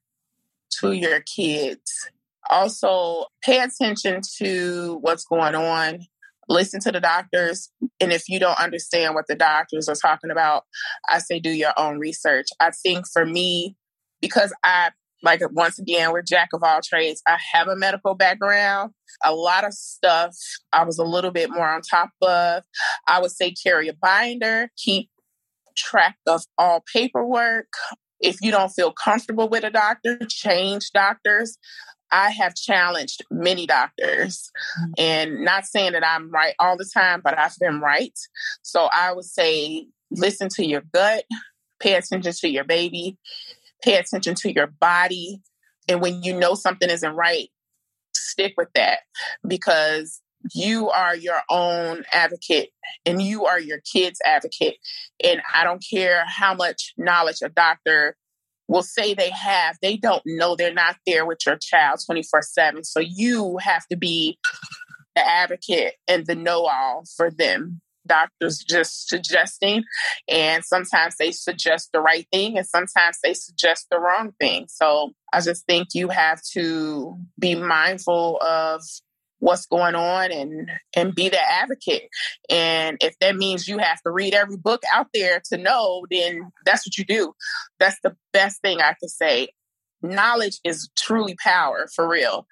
to 0.79 0.91
your 0.91 1.21
kids. 1.21 2.09
Also, 2.49 3.25
pay 3.43 3.59
attention 3.59 4.21
to 4.37 4.97
what's 5.01 5.23
going 5.23 5.55
on. 5.55 5.99
Listen 6.49 6.81
to 6.81 6.91
the 6.91 6.99
doctors. 6.99 7.71
And 7.99 8.11
if 8.11 8.27
you 8.27 8.39
don't 8.39 8.59
understand 8.59 9.15
what 9.15 9.27
the 9.27 9.35
doctors 9.35 9.87
are 9.87 9.95
talking 9.95 10.31
about, 10.31 10.63
I 11.07 11.19
say 11.19 11.39
do 11.39 11.51
your 11.51 11.73
own 11.77 11.99
research. 11.99 12.47
I 12.59 12.71
think 12.71 13.05
for 13.07 13.25
me, 13.25 13.77
because 14.19 14.53
I 14.63 14.91
like 15.23 15.41
once 15.51 15.77
again 15.79 16.11
we're 16.11 16.21
jack 16.21 16.49
of 16.53 16.63
all 16.63 16.79
trades 16.83 17.21
i 17.27 17.37
have 17.53 17.67
a 17.67 17.75
medical 17.75 18.15
background 18.15 18.91
a 19.23 19.33
lot 19.33 19.63
of 19.63 19.73
stuff 19.73 20.35
i 20.73 20.83
was 20.83 20.97
a 20.97 21.03
little 21.03 21.31
bit 21.31 21.49
more 21.49 21.69
on 21.69 21.81
top 21.81 22.09
of 22.21 22.63
i 23.07 23.21
would 23.21 23.31
say 23.31 23.51
carry 23.51 23.87
a 23.87 23.93
binder 23.93 24.69
keep 24.77 25.09
track 25.75 26.17
of 26.27 26.43
all 26.57 26.83
paperwork. 26.91 27.73
If 28.19 28.41
you 28.41 28.51
don't 28.51 28.69
feel 28.69 28.91
comfortable 28.91 29.49
with 29.49 29.63
a 29.63 29.71
doctor, 29.71 30.19
change 30.29 30.91
doctors. 30.91 31.57
I 32.11 32.29
have 32.31 32.55
challenged 32.55 33.23
many 33.31 33.65
doctors 33.65 34.51
mm-hmm. 34.79 34.91
and 34.97 35.45
not 35.45 35.65
saying 35.65 35.93
that 35.93 36.05
I'm 36.05 36.29
right 36.29 36.53
all 36.59 36.77
the 36.77 36.89
time, 36.93 37.21
but 37.23 37.37
I've 37.37 37.57
been 37.57 37.79
right. 37.79 38.17
So 38.61 38.89
I 38.93 39.13
would 39.13 39.25
say 39.25 39.87
listen 40.11 40.49
to 40.55 40.65
your 40.65 40.83
gut, 40.93 41.23
pay 41.79 41.95
attention 41.95 42.33
to 42.33 42.49
your 42.49 42.65
baby, 42.65 43.17
pay 43.81 43.97
attention 43.97 44.35
to 44.35 44.53
your 44.53 44.67
body. 44.67 45.41
And 45.87 46.01
when 46.01 46.21
you 46.21 46.37
know 46.37 46.53
something 46.53 46.89
isn't 46.89 47.15
right, 47.15 47.49
stick 48.13 48.53
with 48.57 48.69
that 48.75 48.99
because 49.47 50.21
you 50.53 50.89
are 50.89 51.15
your 51.15 51.41
own 51.49 52.03
advocate 52.11 52.69
and 53.05 53.21
you 53.21 53.45
are 53.45 53.59
your 53.59 53.79
kid's 53.91 54.19
advocate. 54.25 54.77
And 55.23 55.41
I 55.53 55.63
don't 55.63 55.83
care 55.87 56.23
how 56.27 56.53
much 56.53 56.93
knowledge 56.97 57.39
a 57.43 57.49
doctor 57.49 58.15
will 58.67 58.83
say 58.83 59.13
they 59.13 59.29
have, 59.31 59.77
they 59.81 59.97
don't 59.97 60.23
know 60.25 60.55
they're 60.55 60.73
not 60.73 60.95
there 61.05 61.25
with 61.25 61.39
your 61.45 61.57
child 61.57 61.99
24 62.05 62.41
7. 62.41 62.83
So 62.83 62.99
you 62.99 63.57
have 63.57 63.85
to 63.87 63.97
be 63.97 64.39
the 65.15 65.27
advocate 65.27 65.95
and 66.07 66.25
the 66.25 66.35
know 66.35 66.65
all 66.65 67.03
for 67.15 67.29
them. 67.29 67.81
Doctors 68.07 68.63
just 68.67 69.09
suggesting, 69.09 69.83
and 70.27 70.65
sometimes 70.65 71.17
they 71.19 71.31
suggest 71.31 71.89
the 71.93 71.99
right 71.99 72.25
thing, 72.33 72.57
and 72.57 72.65
sometimes 72.65 73.19
they 73.23 73.35
suggest 73.35 73.87
the 73.91 73.99
wrong 73.99 74.31
thing. 74.39 74.65
So 74.69 75.11
I 75.31 75.41
just 75.41 75.67
think 75.67 75.89
you 75.93 76.09
have 76.09 76.41
to 76.53 77.19
be 77.37 77.53
mindful 77.53 78.39
of 78.41 78.81
what's 79.41 79.65
going 79.65 79.95
on 79.95 80.31
and 80.31 80.71
and 80.95 81.15
be 81.15 81.27
the 81.27 81.51
advocate 81.51 82.09
and 82.49 82.97
if 83.01 83.17
that 83.19 83.35
means 83.35 83.67
you 83.67 83.79
have 83.79 83.99
to 84.01 84.11
read 84.11 84.33
every 84.33 84.55
book 84.55 84.83
out 84.93 85.07
there 85.13 85.41
to 85.43 85.57
know 85.57 86.05
then 86.09 86.51
that's 86.63 86.85
what 86.85 86.97
you 86.97 87.03
do 87.03 87.33
that's 87.79 87.99
the 88.03 88.15
best 88.31 88.61
thing 88.61 88.79
i 88.79 88.95
can 88.99 89.09
say 89.09 89.49
knowledge 90.03 90.59
is 90.63 90.89
truly 90.95 91.35
power 91.43 91.87
for 91.93 92.07
real 92.07 92.45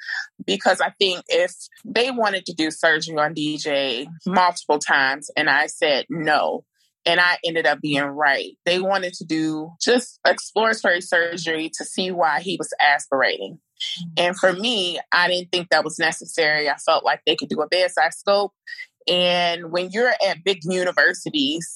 because 0.46 0.81
i 0.81 0.89
think 1.00 1.24
if 1.29 1.53
they 1.86 2.10
wanted 2.12 2.43
to 2.46 2.53
do 2.53 2.72
surgery 2.72 3.15
on 3.17 3.36
dj 3.36 4.08
multiple 4.25 4.79
times 4.79 5.29
and 5.38 5.48
i 5.48 5.67
said 5.67 6.05
no 6.10 6.63
and 7.05 7.19
I 7.19 7.38
ended 7.46 7.65
up 7.65 7.81
being 7.81 8.03
right. 8.03 8.58
They 8.65 8.79
wanted 8.79 9.13
to 9.13 9.25
do 9.25 9.72
just 9.81 10.19
exploratory 10.27 11.01
surgery 11.01 11.72
to 11.77 11.86
see 11.86 12.12
why 12.12 12.41
he 12.41 12.58
was 12.58 12.74
aspirating. 12.79 13.60
And 14.17 14.38
for 14.38 14.53
me, 14.53 15.00
I 15.12 15.27
didn't 15.27 15.51
think 15.51 15.69
that 15.69 15.83
was 15.83 16.00
necessary. 16.00 16.69
I 16.69 16.75
felt 16.75 17.05
like 17.05 17.21
they 17.25 17.36
could 17.36 17.50
do 17.50 17.62
a 17.62 17.67
bedside 17.67 18.13
scope. 18.13 18.53
And 19.07 19.71
when 19.71 19.89
you're 19.91 20.13
at 20.25 20.43
big 20.43 20.59
universities, 20.63 21.67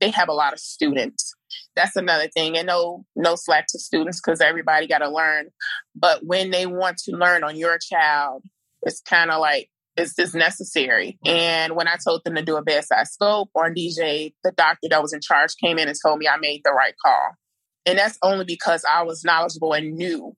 they 0.00 0.10
have 0.10 0.28
a 0.28 0.34
lot 0.34 0.52
of 0.52 0.58
students. 0.58 1.34
That's 1.76 1.96
another 1.96 2.28
thing. 2.28 2.56
And 2.58 2.66
no, 2.66 3.04
no 3.14 3.34
slack 3.36 3.66
to 3.68 3.78
students 3.78 4.20
because 4.20 4.40
everybody 4.40 4.86
got 4.86 4.98
to 4.98 5.08
learn. 5.08 5.48
But 5.94 6.24
when 6.24 6.50
they 6.50 6.66
want 6.66 6.98
to 6.98 7.16
learn 7.16 7.44
on 7.44 7.56
your 7.56 7.78
child, 7.78 8.42
it's 8.82 9.00
kind 9.00 9.30
of 9.30 9.40
like, 9.40 9.70
is 9.96 10.14
this 10.14 10.34
necessary? 10.34 11.18
And 11.24 11.76
when 11.76 11.86
I 11.86 11.96
told 12.02 12.24
them 12.24 12.34
to 12.34 12.42
do 12.42 12.56
a 12.56 12.62
bedside 12.62 13.06
scope 13.06 13.50
on 13.54 13.74
DJ, 13.74 14.32
the 14.42 14.52
doctor 14.52 14.88
that 14.90 15.02
was 15.02 15.12
in 15.12 15.20
charge 15.20 15.50
came 15.62 15.78
in 15.78 15.88
and 15.88 15.96
told 16.02 16.18
me 16.18 16.26
I 16.26 16.38
made 16.38 16.62
the 16.64 16.72
right 16.72 16.94
call. 17.04 17.32
And 17.84 17.98
that's 17.98 18.18
only 18.22 18.44
because 18.44 18.84
I 18.90 19.02
was 19.02 19.24
knowledgeable 19.24 19.72
and 19.72 19.94
knew 19.96 20.34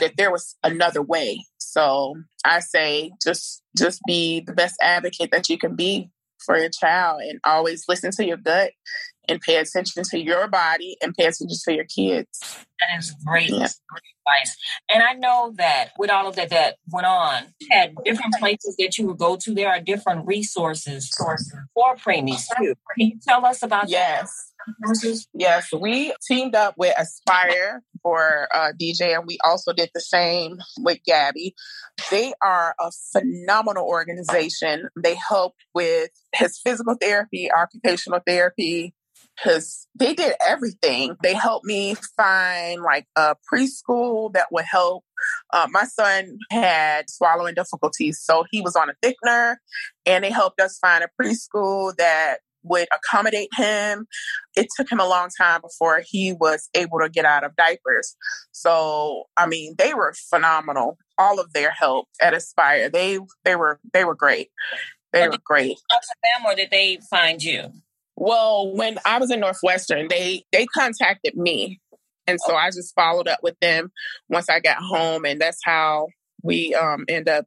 that 0.00 0.16
there 0.16 0.30
was 0.30 0.56
another 0.62 1.02
way. 1.02 1.44
So 1.58 2.14
I 2.44 2.60
say 2.60 3.12
just 3.22 3.62
just 3.76 4.00
be 4.06 4.40
the 4.40 4.52
best 4.52 4.76
advocate 4.82 5.30
that 5.32 5.48
you 5.48 5.58
can 5.58 5.76
be 5.76 6.10
for 6.44 6.58
your 6.58 6.70
child 6.70 7.22
and 7.22 7.40
always 7.44 7.84
listen 7.88 8.10
to 8.12 8.26
your 8.26 8.36
gut 8.36 8.72
and 9.28 9.40
pay 9.40 9.56
attention 9.56 10.02
to 10.04 10.18
your 10.18 10.48
body 10.48 10.96
and 11.00 11.14
pay 11.14 11.24
attention 11.24 11.48
to 11.64 11.74
your 11.74 11.84
kids. 11.84 12.66
That 12.80 12.98
is 12.98 13.14
great, 13.24 13.48
yeah. 13.48 13.68
great 13.88 14.02
advice. 14.26 14.56
And 14.92 15.02
I 15.02 15.14
know 15.14 15.54
that 15.56 15.90
with 15.98 16.10
all 16.10 16.28
of 16.28 16.36
that 16.36 16.50
that 16.50 16.76
went 16.90 17.06
on, 17.06 17.44
at 17.72 17.92
different 18.04 18.34
places 18.38 18.76
that 18.78 18.98
you 18.98 19.06
would 19.06 19.18
go 19.18 19.36
to. 19.36 19.54
There 19.54 19.68
are 19.68 19.80
different 19.80 20.26
resources 20.26 21.10
for 21.16 21.96
preemies 21.96 22.42
too. 22.58 22.74
Can 22.96 23.06
you 23.06 23.18
tell 23.26 23.44
us 23.46 23.62
about 23.62 23.84
that? 23.84 23.90
yes. 23.90 24.52
Yes, 25.34 25.68
we 25.72 26.14
teamed 26.26 26.54
up 26.54 26.74
with 26.76 26.94
Aspire 26.98 27.82
for 28.02 28.48
uh, 28.52 28.72
DJ, 28.80 29.16
and 29.16 29.26
we 29.26 29.38
also 29.44 29.72
did 29.72 29.90
the 29.94 30.00
same 30.00 30.58
with 30.78 30.98
Gabby. 31.04 31.54
They 32.10 32.32
are 32.42 32.74
a 32.80 32.90
phenomenal 33.12 33.86
organization. 33.86 34.88
They 35.02 35.16
help 35.28 35.54
with 35.74 36.10
his 36.34 36.58
physical 36.58 36.96
therapy, 37.00 37.50
occupational 37.50 38.20
therapy, 38.26 38.94
because 39.36 39.86
they 39.94 40.14
did 40.14 40.34
everything. 40.46 41.16
They 41.22 41.34
helped 41.34 41.64
me 41.64 41.96
find 42.16 42.82
like 42.82 43.06
a 43.16 43.36
preschool 43.52 44.32
that 44.34 44.46
would 44.50 44.64
help. 44.64 45.04
Uh, 45.52 45.66
my 45.70 45.84
son 45.84 46.38
had 46.50 47.08
swallowing 47.08 47.54
difficulties, 47.54 48.20
so 48.22 48.44
he 48.50 48.60
was 48.60 48.76
on 48.76 48.90
a 48.90 48.94
thickener, 49.04 49.56
and 50.04 50.24
they 50.24 50.30
helped 50.30 50.60
us 50.60 50.78
find 50.78 51.04
a 51.04 51.08
preschool 51.20 51.96
that 51.96 52.38
would 52.64 52.88
accommodate 52.92 53.50
him. 53.54 54.06
It 54.56 54.66
took 54.76 54.90
him 54.90 55.00
a 55.00 55.08
long 55.08 55.28
time 55.38 55.60
before 55.60 56.02
he 56.04 56.32
was 56.32 56.68
able 56.74 56.98
to 57.00 57.08
get 57.08 57.24
out 57.24 57.44
of 57.44 57.56
diapers. 57.56 58.16
So, 58.52 59.24
I 59.36 59.46
mean, 59.46 59.74
they 59.78 59.94
were 59.94 60.14
phenomenal. 60.30 60.98
All 61.18 61.38
of 61.38 61.52
their 61.52 61.70
help 61.70 62.08
at 62.20 62.34
Aspire, 62.34 62.88
they 62.88 63.18
they 63.44 63.54
were 63.54 63.78
they 63.92 64.04
were 64.04 64.16
great. 64.16 64.50
They 65.12 65.28
were 65.28 65.38
great. 65.44 65.78
them, 65.90 66.44
or 66.44 66.56
did 66.56 66.70
they 66.72 66.98
find 67.08 67.40
you? 67.40 67.70
Well, 68.16 68.74
when 68.74 68.98
I 69.04 69.18
was 69.18 69.30
in 69.30 69.40
Northwestern, 69.40 70.08
they 70.08 70.44
they 70.50 70.66
contacted 70.66 71.36
me, 71.36 71.80
and 72.26 72.40
so 72.40 72.56
I 72.56 72.70
just 72.70 72.94
followed 72.94 73.28
up 73.28 73.38
with 73.42 73.58
them 73.60 73.92
once 74.28 74.48
I 74.48 74.58
got 74.58 74.78
home, 74.78 75.24
and 75.24 75.40
that's 75.40 75.60
how 75.64 76.08
we 76.42 76.74
um, 76.74 77.04
end 77.08 77.28
up 77.28 77.46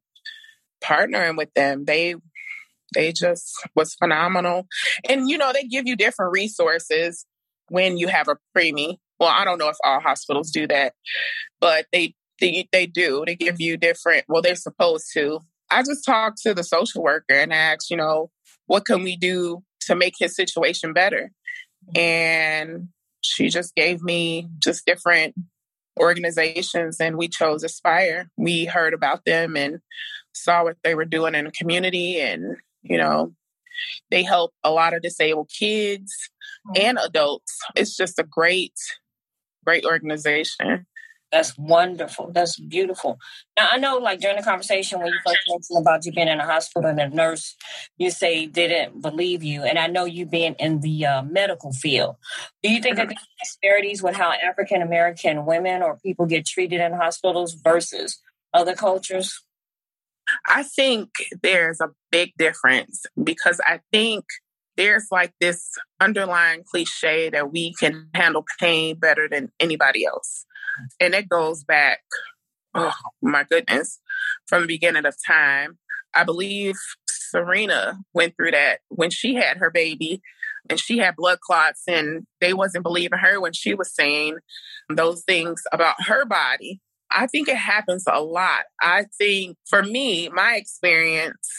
partnering 0.84 1.38
with 1.38 1.54
them. 1.54 1.86
They 1.86 2.16
they 2.98 3.14
just 3.14 3.54
was 3.76 3.94
phenomenal. 3.94 4.68
And 5.08 5.30
you 5.30 5.38
know, 5.38 5.54
they 5.54 5.64
give 5.64 5.88
you 5.88 5.96
different 5.96 6.34
resources 6.34 7.26
when 7.70 7.98
you 7.98 8.08
have 8.08 8.28
a 8.28 8.38
preemie. 8.58 8.98
Well, 9.20 9.30
I 9.30 9.46
don't 9.46 9.58
know 9.58 9.70
if 9.70 9.78
all 9.84 10.00
hospitals 10.00 10.52
do 10.52 10.68
that, 10.68 10.94
but 11.62 11.86
they 11.94 12.16
they, 12.40 12.68
they 12.72 12.86
do. 12.86 13.24
They 13.26 13.36
give 13.36 13.60
you 13.60 13.78
different, 13.78 14.26
well, 14.28 14.42
they're 14.42 14.56
supposed 14.56 15.08
to. 15.14 15.40
I 15.70 15.82
just 15.82 16.06
talked 16.06 16.40
to 16.44 16.54
the 16.54 16.64
social 16.64 17.02
worker 17.02 17.34
and 17.34 17.52
asked, 17.52 17.90
you 17.90 17.98
know, 17.98 18.30
what 18.68 18.86
can 18.86 19.04
we 19.04 19.18
do 19.18 19.64
to 19.82 19.96
make 19.96 20.14
his 20.20 20.36
situation 20.36 20.94
better? 20.94 21.32
And 21.96 22.90
she 23.22 23.50
just 23.50 23.76
gave 23.76 24.02
me 24.02 24.48
just 24.60 24.86
different 24.86 25.36
organizations 26.00 27.00
and 27.00 27.18
we 27.18 27.28
chose 27.28 27.64
Aspire. 27.64 28.30
We 28.38 28.66
heard 28.66 28.94
about 28.94 29.26
them 29.26 29.58
and 29.58 29.80
saw 30.34 30.64
what 30.64 30.78
they 30.84 30.96
were 30.96 31.06
doing 31.06 31.34
in 31.36 31.46
the 31.46 31.52
community 31.52 32.20
and, 32.20 32.58
you 32.90 32.98
know, 32.98 33.34
they 34.12 34.24
help 34.24 34.54
a 34.64 34.72
lot 34.72 34.94
of 34.94 35.02
disabled 35.02 35.50
kids 35.50 36.14
mm-hmm. 36.68 36.82
and 36.86 36.98
adults. 36.98 37.60
It's 37.76 37.96
just 37.96 38.20
a 38.20 38.24
great, 38.24 38.74
great 39.66 39.86
organization. 39.86 40.86
That's 41.32 41.58
wonderful. 41.58 42.32
That's 42.32 42.58
beautiful. 42.58 43.20
Now 43.58 43.68
I 43.72 43.78
know, 43.78 43.98
like 43.98 44.22
during 44.22 44.38
the 44.38 44.44
conversation 44.44 45.00
when 45.00 45.08
you 45.08 45.20
first 45.26 45.40
mentioned 45.50 45.82
about 45.82 46.06
you 46.06 46.14
being 46.14 46.30
in 46.30 46.40
a 46.40 46.46
hospital 46.46 46.90
and 46.90 47.00
a 47.02 47.10
nurse, 47.10 47.56
you 47.98 48.12
say 48.12 48.46
didn't 48.46 49.02
believe 49.02 49.44
you, 49.44 49.64
and 49.64 49.78
I 49.78 49.88
know 49.88 50.06
you 50.06 50.26
being 50.26 50.56
in 50.58 50.80
the 50.80 51.06
uh, 51.06 51.22
medical 51.24 51.74
field. 51.74 52.16
Do 52.64 52.72
you 52.72 52.82
think 52.82 52.96
that 52.96 53.10
there's 53.10 53.28
disparities 53.44 54.02
with 54.02 54.16
how 54.16 54.32
African 54.32 54.82
American 54.82 55.46
women 55.46 55.84
or 55.84 55.98
people 55.98 56.28
get 56.28 56.46
treated 56.46 56.80
in 56.80 56.94
hospitals 56.94 57.56
versus 57.56 58.22
other 58.54 58.74
cultures? 58.74 59.42
I 60.48 60.64
think 60.64 61.10
there's 61.42 61.80
a 61.82 61.90
big 62.12 62.32
difference 62.38 63.06
because 63.24 63.60
I 63.66 63.80
think 63.92 64.26
there's 64.76 65.08
like 65.12 65.34
this 65.42 65.72
underlying 66.00 66.64
cliche 66.70 67.30
that 67.30 67.52
we 67.52 67.74
can 67.74 68.10
handle 68.14 68.46
pain 68.60 68.98
better 68.98 69.28
than 69.30 69.52
anybody 69.60 70.06
else. 70.06 70.46
And 71.00 71.14
it 71.16 71.28
goes 71.28 71.64
back, 71.64 72.00
oh 72.76 72.94
my 73.22 73.44
goodness, 73.44 74.00
from 74.46 74.62
the 74.62 74.68
beginning 74.68 75.06
of 75.06 75.16
time. 75.26 75.80
I 76.14 76.24
believe 76.24 76.76
Serena 77.10 78.00
went 78.14 78.36
through 78.36 78.52
that 78.52 78.80
when 78.90 79.10
she 79.10 79.36
had 79.36 79.58
her 79.58 79.70
baby 79.70 80.22
and 80.70 80.80
she 80.80 80.98
had 80.98 81.16
blood 81.16 81.40
clots 81.42 81.84
and 81.88 82.26
they 82.42 82.54
wasn't 82.54 82.84
believing 82.84 83.20
her 83.20 83.40
when 83.40 83.54
she 83.54 83.74
was 83.74 83.94
saying 83.94 84.38
those 84.90 85.24
things 85.24 85.62
about 85.72 85.96
her 86.06 86.26
body. 86.26 86.80
I 87.12 87.28
think 87.28 87.48
it 87.48 87.58
happens 87.58 88.04
a 88.08 88.22
lot. 88.22 88.64
I 88.82 89.06
think 89.18 89.58
for 89.70 89.84
me, 89.84 90.30
my 90.30 90.56
experience, 90.56 91.50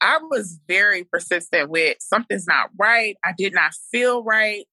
I 0.00 0.18
was 0.30 0.58
very 0.68 1.04
persistent 1.04 1.70
with 1.70 1.96
something's 2.00 2.46
not 2.46 2.70
right. 2.78 3.16
I 3.24 3.32
did 3.36 3.54
not 3.54 3.72
feel 3.90 4.22
right. 4.24 4.66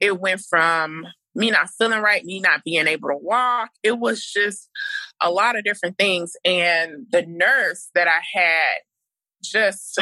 It 0.00 0.20
went 0.20 0.42
from 0.48 1.06
me 1.34 1.50
not 1.50 1.70
feeling 1.70 2.02
right, 2.02 2.24
me 2.24 2.40
not 2.40 2.64
being 2.64 2.86
able 2.86 3.08
to 3.08 3.16
walk. 3.16 3.70
It 3.82 3.98
was 3.98 4.24
just 4.24 4.68
a 5.20 5.30
lot 5.30 5.56
of 5.56 5.64
different 5.64 5.96
things. 5.98 6.32
And 6.44 7.06
the 7.10 7.24
nurse 7.26 7.88
that 7.94 8.08
I 8.08 8.20
had 8.34 8.78
just 9.42 9.98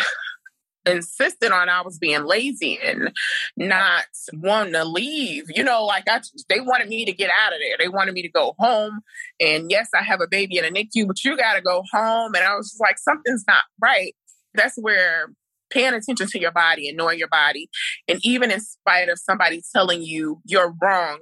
insisted 0.86 1.52
on 1.52 1.68
I 1.68 1.82
was 1.82 1.98
being 1.98 2.24
lazy 2.24 2.78
and 2.82 3.10
not 3.56 4.04
wanting 4.32 4.74
to 4.74 4.84
leave. 4.84 5.46
You 5.54 5.64
know, 5.64 5.84
like 5.84 6.04
I, 6.08 6.20
they 6.48 6.60
wanted 6.60 6.88
me 6.88 7.04
to 7.04 7.12
get 7.12 7.30
out 7.30 7.52
of 7.52 7.58
there. 7.58 7.76
They 7.78 7.88
wanted 7.88 8.14
me 8.14 8.22
to 8.22 8.30
go 8.30 8.54
home. 8.58 9.00
And 9.40 9.70
yes, 9.70 9.88
I 9.94 10.02
have 10.02 10.20
a 10.20 10.28
baby 10.28 10.58
in 10.58 10.64
a 10.64 10.70
NICU, 10.70 11.06
but 11.06 11.24
you 11.24 11.36
got 11.36 11.54
to 11.54 11.60
go 11.60 11.82
home. 11.92 12.34
And 12.34 12.44
I 12.44 12.54
was 12.54 12.70
just 12.70 12.80
like, 12.80 12.98
something's 12.98 13.44
not 13.46 13.62
right. 13.80 14.14
That's 14.54 14.76
where 14.76 15.32
paying 15.70 15.94
attention 15.94 16.28
to 16.28 16.40
your 16.40 16.52
body 16.52 16.88
and 16.88 16.96
knowing 16.96 17.18
your 17.18 17.28
body. 17.28 17.68
And 18.08 18.18
even 18.22 18.50
in 18.50 18.60
spite 18.60 19.08
of 19.08 19.18
somebody 19.18 19.62
telling 19.74 20.02
you 20.02 20.40
you're 20.44 20.74
wrong, 20.80 21.18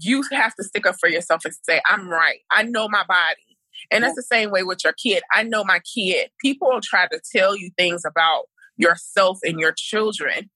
you 0.00 0.22
have 0.32 0.54
to 0.56 0.64
stick 0.64 0.86
up 0.86 0.96
for 0.98 1.08
yourself 1.08 1.44
and 1.44 1.54
say, 1.62 1.80
I'm 1.88 2.08
right. 2.08 2.40
I 2.50 2.62
know 2.62 2.88
my 2.88 3.04
body. 3.06 3.58
And 3.90 4.04
that's 4.04 4.16
the 4.16 4.22
same 4.22 4.50
way 4.50 4.62
with 4.64 4.84
your 4.84 4.92
kid. 4.92 5.22
I 5.32 5.44
know 5.44 5.64
my 5.64 5.80
kid. 5.94 6.30
People 6.42 6.68
will 6.68 6.80
try 6.82 7.06
to 7.06 7.20
tell 7.34 7.56
you 7.56 7.70
things 7.78 8.02
about 8.04 8.44
yourself 8.78 9.38
and 9.42 9.60
your 9.60 9.74
children, 9.76 10.50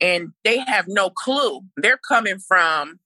and 0.00 0.32
they 0.44 0.58
have 0.58 0.86
no 0.88 1.10
clue. 1.10 1.62
They're 1.76 2.00
coming 2.08 2.38
from 2.38 3.00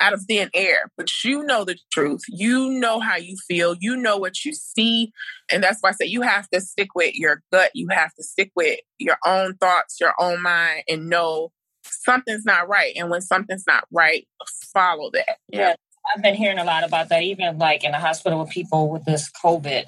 out 0.00 0.12
of 0.12 0.22
thin 0.22 0.50
air, 0.54 0.90
but 0.96 1.08
you 1.24 1.42
know 1.44 1.64
the 1.64 1.78
truth. 1.92 2.22
You 2.28 2.70
know 2.70 3.00
how 3.00 3.16
you 3.16 3.36
feel. 3.48 3.74
You 3.80 3.96
know 3.96 4.16
what 4.18 4.44
you 4.44 4.52
see. 4.52 5.12
And 5.50 5.62
that's 5.62 5.78
why 5.80 5.90
I 5.90 5.92
say 5.92 6.06
you 6.06 6.22
have 6.22 6.48
to 6.50 6.60
stick 6.60 6.88
with 6.94 7.14
your 7.14 7.42
gut. 7.52 7.70
You 7.74 7.88
have 7.90 8.14
to 8.14 8.22
stick 8.22 8.50
with 8.54 8.78
your 8.98 9.16
own 9.24 9.56
thoughts, 9.56 9.98
your 10.00 10.14
own 10.18 10.42
mind, 10.42 10.82
and 10.88 11.08
know 11.08 11.50
something's 11.84 12.44
not 12.44 12.68
right. 12.68 12.92
And 12.96 13.10
when 13.10 13.20
something's 13.22 13.64
not 13.66 13.84
right, 13.90 14.26
follow 14.72 15.10
that. 15.12 15.38
Yeah. 15.48 15.74
I've 16.14 16.22
been 16.22 16.34
hearing 16.34 16.58
a 16.58 16.64
lot 16.64 16.84
about 16.84 17.08
that, 17.08 17.22
even 17.22 17.58
like 17.58 17.82
in 17.82 17.92
the 17.92 17.98
hospital 17.98 18.40
with 18.40 18.50
people 18.50 18.88
with 18.90 19.04
this 19.04 19.30
COVID. 19.42 19.86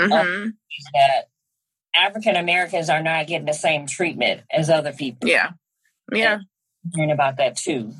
Um, 0.00 0.10
mm-hmm. 0.10 0.48
that 0.94 1.24
African 1.94 2.36
Americans 2.36 2.88
are 2.90 3.02
not 3.02 3.26
getting 3.26 3.46
the 3.46 3.52
same 3.52 3.86
treatment 3.86 4.42
as 4.52 4.70
other 4.70 4.92
people. 4.92 5.28
Yeah. 5.28 5.50
Yeah. 6.12 6.34
And 6.34 6.92
hearing 6.94 7.10
about 7.10 7.36
that 7.38 7.56
too. 7.56 7.92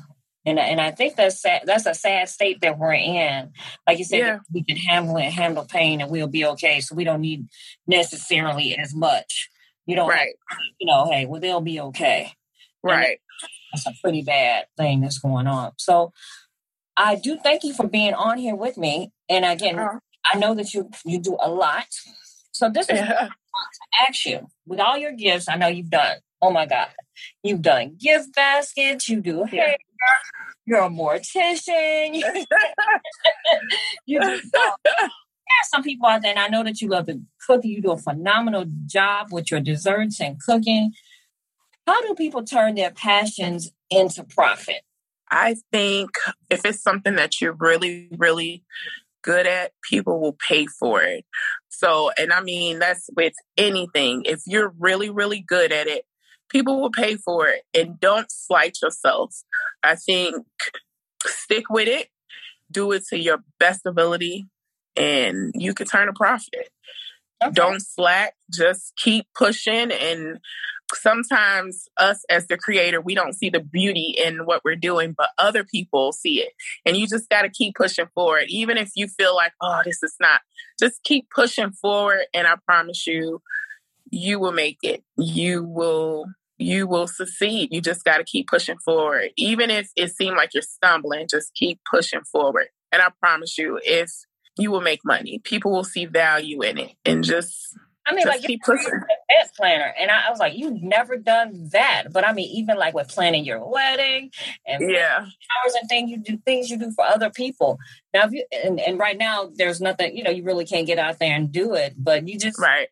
And, 0.45 0.57
and 0.57 0.79
I 0.79 0.91
think 0.91 1.15
that's 1.15 1.41
sad, 1.41 1.63
that's 1.65 1.85
a 1.85 1.93
sad 1.93 2.29
state 2.29 2.61
that 2.61 2.79
we're 2.79 2.93
in. 2.93 3.51
Like 3.85 3.99
you 3.99 4.05
said, 4.05 4.19
yeah. 4.19 4.39
we 4.53 4.63
can 4.63 4.77
handle 4.77 5.17
it, 5.17 5.31
handle 5.31 5.65
pain, 5.65 6.01
and 6.01 6.09
we'll 6.09 6.27
be 6.27 6.45
okay. 6.45 6.79
So 6.79 6.95
we 6.95 7.03
don't 7.03 7.21
need 7.21 7.47
necessarily 7.85 8.77
as 8.77 8.95
much. 8.95 9.49
You 9.85 9.95
know, 9.95 10.07
right? 10.07 10.33
Have, 10.47 10.59
you 10.79 10.87
know, 10.87 11.09
hey, 11.11 11.25
well, 11.25 11.41
they'll 11.41 11.61
be 11.61 11.79
okay. 11.81 12.33
Right. 12.83 13.19
that's 13.71 13.85
a 13.85 13.93
pretty 14.01 14.21
bad 14.21 14.65
thing 14.77 15.01
that's 15.01 15.19
going 15.19 15.47
on. 15.47 15.73
So 15.77 16.13
I 16.95 17.15
do 17.15 17.37
thank 17.37 17.63
you 17.63 17.73
for 17.73 17.87
being 17.87 18.13
on 18.13 18.37
here 18.37 18.55
with 18.55 18.77
me. 18.77 19.11
And 19.27 19.45
again, 19.45 19.77
uh-huh. 19.77 19.99
I 20.31 20.37
know 20.37 20.53
that 20.55 20.73
you 20.73 20.89
you 21.05 21.19
do 21.19 21.37
a 21.39 21.49
lot. 21.49 21.87
So 22.51 22.69
this 22.69 22.89
is 22.89 22.99
yeah. 22.99 23.29
Ask 24.07 24.25
you 24.25 24.47
with 24.65 24.79
all 24.79 24.97
your 24.97 25.13
gifts. 25.13 25.47
I 25.49 25.55
know 25.55 25.67
you've 25.67 25.89
done. 25.89 26.17
Oh 26.41 26.51
my 26.51 26.65
God, 26.65 26.87
you've 27.43 27.61
done 27.61 27.97
gift 27.99 28.33
baskets. 28.35 29.09
You 29.09 29.21
do 29.21 29.43
hair. 29.43 29.77
You're 30.65 30.83
a 30.83 30.89
mortician. 30.89 32.21
you 34.05 34.19
do 34.21 34.39
some 35.69 35.83
people 35.83 36.07
out 36.07 36.21
there, 36.21 36.31
and 36.31 36.39
I 36.39 36.47
know 36.47 36.63
that 36.63 36.81
you 36.81 36.87
love 36.87 37.07
to 37.07 37.19
cook. 37.45 37.63
You 37.63 37.81
do 37.81 37.91
a 37.91 37.97
phenomenal 37.97 38.65
job 38.85 39.27
with 39.31 39.51
your 39.51 39.59
desserts 39.59 40.21
and 40.21 40.39
cooking. 40.39 40.93
How 41.85 42.01
do 42.01 42.13
people 42.13 42.43
turn 42.43 42.75
their 42.75 42.91
passions 42.91 43.71
into 43.89 44.23
profit? 44.23 44.81
I 45.31 45.57
think 45.71 46.11
if 46.49 46.65
it's 46.65 46.81
something 46.81 47.15
that 47.15 47.39
you're 47.41 47.53
really, 47.53 48.09
really 48.17 48.63
good 49.23 49.45
at, 49.45 49.71
people 49.89 50.19
will 50.19 50.37
pay 50.47 50.65
for 50.65 51.01
it. 51.01 51.25
So, 51.69 52.11
and 52.17 52.33
I 52.33 52.41
mean, 52.41 52.79
that's 52.79 53.09
with 53.15 53.33
anything. 53.57 54.23
If 54.25 54.41
you're 54.45 54.73
really, 54.79 55.09
really 55.09 55.43
good 55.45 55.71
at 55.71 55.87
it, 55.87 56.05
people 56.49 56.81
will 56.81 56.91
pay 56.91 57.15
for 57.15 57.47
it. 57.47 57.63
And 57.73 57.99
don't 57.99 58.31
slight 58.31 58.77
yourself. 58.81 59.35
I 59.83 59.95
think 59.95 60.35
stick 61.25 61.69
with 61.69 61.87
it, 61.87 62.07
do 62.71 62.91
it 62.91 63.03
to 63.09 63.17
your 63.17 63.39
best 63.59 63.85
ability, 63.85 64.47
and 64.95 65.51
you 65.55 65.73
can 65.73 65.87
turn 65.87 66.09
a 66.09 66.13
profit. 66.13 66.69
Okay. 67.41 67.53
Don't 67.53 67.81
slack, 67.81 68.33
just 68.53 68.93
keep 68.97 69.25
pushing 69.37 69.91
and 69.91 70.39
sometimes 70.95 71.87
us 71.97 72.23
as 72.29 72.47
the 72.47 72.57
creator, 72.57 73.01
we 73.01 73.15
don't 73.15 73.33
see 73.33 73.49
the 73.49 73.59
beauty 73.59 74.15
in 74.23 74.45
what 74.45 74.61
we're 74.63 74.75
doing, 74.75 75.13
but 75.17 75.29
other 75.37 75.63
people 75.63 76.11
see 76.11 76.41
it. 76.41 76.53
And 76.85 76.97
you 76.97 77.07
just 77.07 77.29
got 77.29 77.43
to 77.43 77.49
keep 77.49 77.75
pushing 77.75 78.07
forward. 78.13 78.45
Even 78.47 78.77
if 78.77 78.91
you 78.95 79.07
feel 79.07 79.35
like, 79.35 79.53
oh, 79.61 79.81
this 79.85 80.01
is 80.03 80.15
not, 80.19 80.41
just 80.79 81.03
keep 81.03 81.27
pushing 81.33 81.71
forward. 81.71 82.25
And 82.33 82.47
I 82.47 82.55
promise 82.65 83.07
you, 83.07 83.41
you 84.11 84.39
will 84.39 84.51
make 84.51 84.77
it. 84.83 85.03
You 85.17 85.63
will. 85.63 86.25
You 86.61 86.87
will 86.87 87.07
succeed. 87.07 87.69
You 87.71 87.79
just 87.79 88.03
got 88.03 88.17
to 88.17 88.25
keep 88.25 88.47
pushing 88.47 88.79
forward. 88.79 89.29
Even 89.37 89.69
if 89.69 89.91
it 89.95 90.13
seems 90.13 90.35
like 90.35 90.53
you're 90.53 90.61
stumbling, 90.61 91.27
just 91.29 91.53
keep 91.53 91.79
pushing 91.89 92.23
forward. 92.23 92.67
And 92.91 93.01
I 93.01 93.09
promise 93.21 93.57
you, 93.57 93.79
if 93.81 94.11
you 94.57 94.69
will 94.69 94.81
make 94.81 94.99
money, 95.05 95.39
people 95.43 95.71
will 95.71 95.85
see 95.85 96.05
value 96.05 96.61
in 96.61 96.77
it 96.77 96.95
and 97.05 97.23
just 97.23 97.77
I 98.09 98.15
mean, 98.15 98.27
like 98.27 98.41
you're 98.47 98.59
an 98.75 99.03
event 99.29 99.51
planner, 99.55 99.93
and 99.99 100.09
I, 100.09 100.27
I, 100.27 100.29
was 100.29 100.39
like, 100.39 100.53
you've 100.55 100.81
never 100.81 101.15
done 101.17 101.69
that. 101.71 102.05
But 102.11 102.27
I 102.27 102.33
mean, 102.33 102.49
even 102.49 102.77
like 102.77 102.93
with 102.93 103.09
planning 103.09 103.45
your 103.45 103.65
wedding 103.65 104.31
and 104.65 104.89
yeah, 104.89 105.19
hours 105.19 105.75
and 105.79 105.87
things 105.87 106.09
you 106.09 106.17
do, 106.17 106.37
things 106.37 106.69
you 106.69 106.77
do 106.77 106.91
for 106.91 107.05
other 107.05 107.29
people. 107.29 107.77
Now, 108.13 108.25
if 108.25 108.31
you 108.31 108.45
and, 108.63 108.79
and 108.79 108.97
right 108.97 109.17
now, 109.17 109.51
there's 109.53 109.79
nothing 109.81 110.15
you 110.17 110.23
know, 110.23 110.31
you 110.31 110.43
really 110.43 110.65
can't 110.65 110.87
get 110.87 110.97
out 110.97 111.19
there 111.19 111.35
and 111.35 111.51
do 111.51 111.75
it. 111.75 111.93
But 111.97 112.27
you 112.27 112.39
just 112.39 112.59
right, 112.59 112.87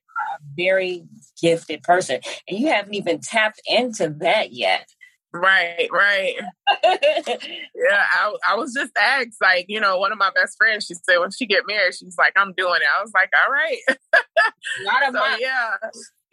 very 0.56 1.06
gifted 1.42 1.84
person, 1.84 2.20
and 2.48 2.60
you 2.60 2.68
haven't 2.68 2.94
even 2.94 3.20
tapped 3.20 3.62
into 3.66 4.10
that 4.20 4.54
yet. 4.54 4.88
Right, 5.34 5.88
right. 5.92 6.36
yeah, 6.84 8.04
I, 8.12 8.34
I 8.50 8.56
was 8.56 8.74
just 8.74 8.92
asked, 9.00 9.38
like, 9.42 9.66
you 9.68 9.80
know, 9.80 9.98
one 9.98 10.12
of 10.12 10.18
my 10.18 10.32
best 10.34 10.58
friends, 10.58 10.86
she 10.86 10.94
said 10.94 11.18
when 11.20 11.32
she 11.32 11.46
get 11.46 11.64
married, 11.68 11.96
she's 11.96 12.18
like, 12.18 12.34
I'm 12.36 12.54
doing 12.54 12.82
it. 12.82 12.88
I 12.98 13.02
was 13.02 13.12
like, 13.14 13.30
all 13.36 13.52
right. 13.52 13.78
a 13.88 14.84
lot 14.84 15.08
of 15.08 15.14
so, 15.14 15.20
my, 15.20 15.38
yeah. 15.40 15.76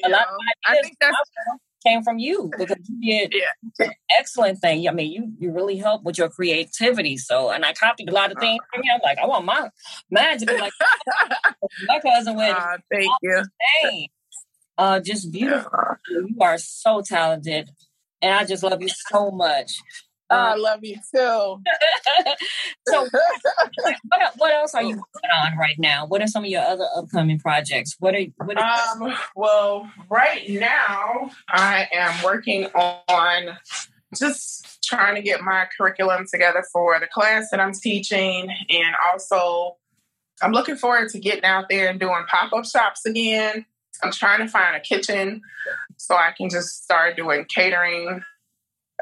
A 0.05 0.09
lot 0.09 0.27
know, 0.29 0.37
of 0.37 0.41
I 0.67 0.83
think 0.83 0.97
that's 1.01 1.17
came 1.85 2.03
from 2.03 2.19
you 2.19 2.51
because 2.59 2.77
you 2.89 3.29
did 3.29 3.35
yeah. 3.79 3.89
excellent 4.19 4.59
thing. 4.59 4.89
I 4.89 4.93
mean, 4.93 5.13
you 5.13 5.33
you 5.39 5.53
really 5.53 5.77
helped 5.77 6.05
with 6.05 6.19
your 6.19 6.29
creativity. 6.29 7.17
So, 7.17 7.51
and 7.51 7.65
I 7.65 7.73
copied 7.73 8.09
a 8.09 8.13
lot 8.13 8.33
of 8.33 8.39
things 8.39 8.61
from 8.73 8.83
you. 8.85 8.91
I'm 8.93 9.01
like, 9.03 9.19
I 9.19 9.27
want 9.27 9.45
my 9.45 9.69
man 10.11 10.39
to 10.39 10.47
be 10.47 10.59
like 10.59 10.73
my 11.87 12.01
cousin 12.01 12.37
with. 12.37 12.57
Uh, 12.57 12.79
thank 12.91 13.11
you. 13.23 13.43
Uh, 14.77 15.01
just 15.01 15.31
beautiful. 15.31 15.71
Yeah. 16.11 16.19
You 16.27 16.37
are 16.41 16.59
so 16.59 17.01
talented, 17.03 17.71
and 18.25 18.33
I 18.33 18.45
just 18.45 18.63
love 18.63 18.81
you 18.81 18.89
so 18.89 19.31
much. 19.31 19.79
Uh, 20.31 20.35
I 20.35 20.55
love 20.55 20.81
you 20.83 20.97
too. 20.97 20.99
so, 22.89 23.03
what, 23.83 23.97
what 24.39 24.53
else 24.53 24.75
are 24.75 24.83
you 24.83 24.97
working 24.97 25.31
on 25.45 25.59
right 25.59 25.79
now? 25.79 26.07
What 26.07 26.23
are 26.23 26.27
some 26.27 26.45
of 26.45 26.51
your 26.51 26.63
other 26.63 26.87
upcoming 26.97 27.39
projects? 27.39 27.95
What 27.99 28.15
are, 28.15 28.25
what 28.39 28.59
are 28.59 29.03
um, 29.03 29.15
well, 29.37 29.91
right 30.09 30.49
now 30.49 31.31
I 31.49 31.87
am 31.93 32.25
working 32.25 32.65
on 32.75 33.59
just 34.17 34.83
trying 34.83 35.17
to 35.17 35.23
get 35.23 35.43
my 35.43 35.67
curriculum 35.77 36.25
together 36.31 36.65
for 36.73 36.99
the 36.99 37.07
class 37.07 37.49
that 37.51 37.61
I'm 37.61 37.75
teaching, 37.75 38.49
and 38.71 38.95
also 39.13 39.77
I'm 40.41 40.53
looking 40.53 40.77
forward 40.77 41.11
to 41.11 41.19
getting 41.19 41.45
out 41.45 41.67
there 41.69 41.89
and 41.89 42.01
doing 42.01 42.25
pop 42.31 42.53
up 42.55 42.65
shops 42.65 43.05
again. 43.05 43.67
I'm 44.03 44.13
trying 44.13 44.41
to 44.41 44.49
find 44.49 44.77
a 44.77 44.81
kitchen 44.81 45.43
so 45.97 46.15
I 46.15 46.33
can 46.37 46.51
just 46.51 46.83
start 46.85 47.17
doing 47.17 47.47
catering 47.53 48.23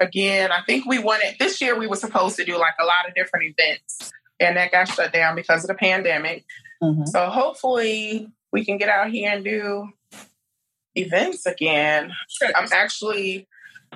again. 0.00 0.52
I 0.52 0.62
think 0.62 0.86
we 0.86 0.98
wanted 0.98 1.36
this 1.38 1.60
year 1.60 1.78
we 1.78 1.86
were 1.86 1.96
supposed 1.96 2.36
to 2.36 2.44
do 2.44 2.58
like 2.58 2.74
a 2.80 2.84
lot 2.84 3.08
of 3.08 3.14
different 3.14 3.54
events 3.56 4.12
and 4.40 4.56
that 4.56 4.72
got 4.72 4.88
shut 4.88 5.12
down 5.12 5.36
because 5.36 5.64
of 5.64 5.68
the 5.68 5.74
pandemic. 5.74 6.44
Mm-hmm. 6.82 7.06
So 7.06 7.28
hopefully 7.28 8.28
we 8.52 8.64
can 8.64 8.78
get 8.78 8.88
out 8.88 9.10
here 9.10 9.30
and 9.30 9.44
do 9.44 9.88
events 10.94 11.46
again. 11.46 12.12
I'm 12.54 12.68
actually 12.72 13.48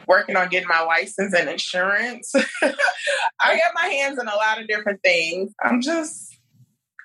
working 0.07 0.37
on 0.37 0.49
getting 0.49 0.69
my 0.69 0.83
license 0.83 1.35
and 1.35 1.49
insurance. 1.49 2.33
I 2.63 3.57
got 3.57 3.75
my 3.75 3.87
hands 3.87 4.19
in 4.19 4.29
a 4.29 4.35
lot 4.35 4.61
of 4.61 4.69
different 4.69 5.03
things. 5.03 5.53
I'm 5.63 5.81
just 5.81 6.37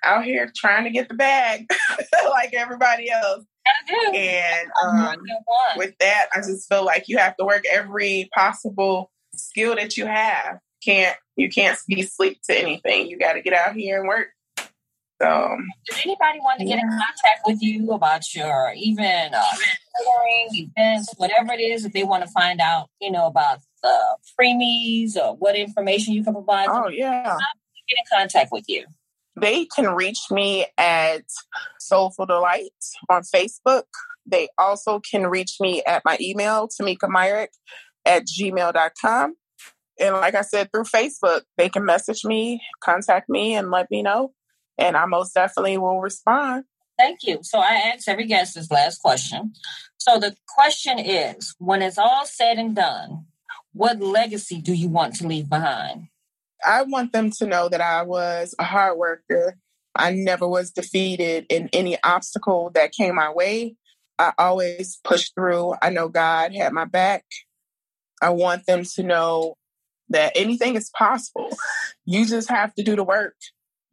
out 0.03 0.23
here 0.23 0.51
trying 0.55 0.83
to 0.85 0.89
get 0.89 1.07
the 1.09 1.13
bag 1.13 1.67
like 2.29 2.53
everybody 2.53 3.09
else. 3.11 3.45
And 4.13 4.71
um, 4.83 5.17
with 5.77 5.95
that, 5.99 6.27
I 6.33 6.39
just 6.39 6.67
feel 6.67 6.85
like 6.85 7.05
you 7.07 7.17
have 7.17 7.35
to 7.37 7.45
work 7.45 7.63
every 7.71 8.29
possible 8.33 9.11
skill 9.35 9.75
that 9.75 9.97
you 9.97 10.05
have. 10.05 10.59
Can't 10.83 11.15
you 11.35 11.49
can't 11.49 11.77
be 11.87 12.01
sleep 12.03 12.39
to 12.49 12.59
anything. 12.59 13.07
You 13.07 13.17
got 13.17 13.33
to 13.33 13.41
get 13.41 13.53
out 13.53 13.75
here 13.75 13.99
and 13.99 14.07
work. 14.07 14.29
So, 15.21 15.57
does 15.87 15.99
anybody 16.03 16.39
want 16.39 16.59
to 16.59 16.65
get 16.65 16.79
in 16.79 16.89
contact 16.89 17.41
with 17.45 17.61
you 17.61 17.91
about 17.91 18.33
your 18.33 18.73
even 18.75 19.29
uh, 19.35 19.43
events, 20.51 21.13
whatever 21.17 21.53
it 21.53 21.61
is, 21.61 21.85
if 21.85 21.93
they 21.93 22.03
want 22.03 22.23
to 22.25 22.31
find 22.31 22.59
out, 22.59 22.89
you 22.99 23.11
know, 23.11 23.27
about 23.27 23.59
the 23.83 24.17
freebies 24.39 25.15
or 25.15 25.35
what 25.35 25.55
information 25.55 26.15
you 26.15 26.23
can 26.23 26.33
provide? 26.33 26.69
Oh 26.69 26.87
yeah, 26.87 27.37
get 27.87 27.97
in 27.99 28.19
contact 28.19 28.51
with 28.51 28.65
you. 28.67 28.85
They 29.39 29.65
can 29.65 29.95
reach 29.95 30.19
me 30.29 30.65
at 30.77 31.23
Soulful 31.79 32.25
Delight 32.25 32.71
on 33.09 33.23
Facebook. 33.23 33.83
They 34.25 34.49
also 34.57 34.99
can 34.99 35.27
reach 35.27 35.57
me 35.59 35.83
at 35.83 36.03
my 36.05 36.17
email, 36.19 36.67
Tamika 36.67 37.09
Myrick 37.09 37.49
at 38.05 38.23
gmail.com. 38.25 39.35
And 39.99 40.15
like 40.15 40.35
I 40.35 40.41
said, 40.41 40.71
through 40.71 40.83
Facebook, 40.83 41.41
they 41.57 41.69
can 41.69 41.85
message 41.85 42.23
me, 42.23 42.61
contact 42.83 43.29
me, 43.29 43.53
and 43.55 43.71
let 43.71 43.89
me 43.91 44.01
know. 44.01 44.33
And 44.77 44.97
I 44.97 45.05
most 45.05 45.33
definitely 45.33 45.77
will 45.77 46.01
respond. 46.01 46.65
Thank 46.97 47.19
you. 47.23 47.39
So 47.41 47.59
I 47.59 47.91
asked 47.93 48.07
every 48.07 48.25
guest 48.25 48.55
this 48.55 48.71
last 48.71 48.99
question. 48.99 49.53
So 49.97 50.19
the 50.19 50.35
question 50.47 50.99
is 50.99 51.55
when 51.59 51.81
it's 51.81 51.97
all 51.97 52.25
said 52.25 52.57
and 52.57 52.75
done, 52.75 53.25
what 53.73 53.99
legacy 53.99 54.61
do 54.61 54.73
you 54.73 54.89
want 54.89 55.15
to 55.15 55.27
leave 55.27 55.49
behind? 55.49 56.07
I 56.65 56.83
want 56.83 57.13
them 57.13 57.31
to 57.31 57.47
know 57.47 57.69
that 57.69 57.81
I 57.81 58.03
was 58.03 58.55
a 58.59 58.63
hard 58.63 58.97
worker. 58.97 59.57
I 59.95 60.11
never 60.11 60.47
was 60.47 60.71
defeated 60.71 61.45
in 61.49 61.69
any 61.73 61.97
obstacle 62.03 62.71
that 62.75 62.93
came 62.93 63.15
my 63.15 63.31
way. 63.31 63.75
I 64.17 64.33
always 64.37 64.99
pushed 65.03 65.33
through. 65.35 65.75
I 65.81 65.89
know 65.89 66.07
God 66.07 66.53
had 66.55 66.73
my 66.73 66.85
back. 66.85 67.25
I 68.21 68.29
want 68.29 68.65
them 68.65 68.83
to 68.95 69.03
know 69.03 69.55
that 70.09 70.33
anything 70.35 70.75
is 70.75 70.89
possible. 70.97 71.49
You 72.05 72.25
just 72.25 72.49
have 72.49 72.73
to 72.75 72.83
do 72.83 72.95
the 72.95 73.03
work 73.03 73.35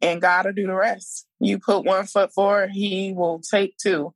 and 0.01 0.21
God 0.21 0.45
will 0.45 0.53
do 0.53 0.67
the 0.67 0.75
rest. 0.75 1.25
You 1.39 1.59
put 1.59 1.85
one 1.85 2.05
foot 2.05 2.33
forward, 2.33 2.71
He 2.71 3.13
will 3.13 3.39
take 3.39 3.75
two. 3.77 4.13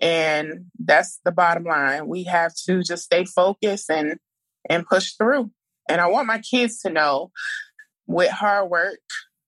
And 0.00 0.66
that's 0.78 1.20
the 1.24 1.32
bottom 1.32 1.64
line. 1.64 2.06
We 2.06 2.24
have 2.24 2.54
to 2.66 2.82
just 2.82 3.04
stay 3.04 3.24
focused 3.24 3.90
and 3.90 4.18
and 4.68 4.86
push 4.86 5.12
through. 5.12 5.50
And 5.88 6.00
I 6.00 6.08
want 6.08 6.26
my 6.26 6.38
kids 6.38 6.80
to 6.80 6.90
know 6.90 7.30
with 8.06 8.30
hard 8.30 8.70
work, 8.70 9.00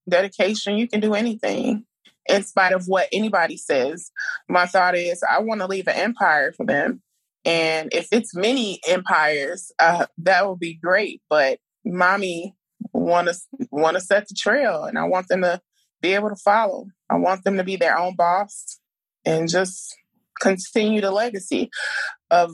dedication, 0.07 0.77
you 0.77 0.87
can 0.87 0.99
do 0.99 1.13
anything 1.13 1.85
in 2.27 2.43
spite 2.43 2.73
of 2.73 2.87
what 2.87 3.07
anybody 3.11 3.57
says. 3.57 4.11
My 4.47 4.65
thought 4.65 4.95
is, 4.95 5.23
I 5.27 5.39
want 5.39 5.61
to 5.61 5.67
leave 5.67 5.87
an 5.87 5.95
empire 5.95 6.51
for 6.51 6.65
them. 6.65 7.01
And 7.45 7.89
if 7.93 8.07
it's 8.11 8.35
many 8.35 8.79
empires, 8.87 9.71
uh, 9.79 10.05
that 10.19 10.47
would 10.47 10.59
be 10.59 10.75
great. 10.75 11.21
But 11.29 11.59
mommy 11.85 12.55
want 12.93 13.29
to 13.29 13.35
want 13.71 13.95
to 13.95 14.01
set 14.01 14.27
the 14.27 14.35
trail, 14.35 14.83
and 14.83 14.97
I 14.97 15.05
want 15.05 15.27
them 15.27 15.41
to 15.41 15.61
be 16.01 16.13
able 16.13 16.29
to 16.29 16.35
follow. 16.35 16.87
I 17.09 17.15
want 17.15 17.43
them 17.43 17.57
to 17.57 17.63
be 17.63 17.75
their 17.75 17.97
own 17.97 18.15
boss 18.15 18.79
and 19.25 19.49
just 19.49 19.95
continue 20.39 21.01
the 21.01 21.11
legacy 21.11 21.69
of 22.29 22.51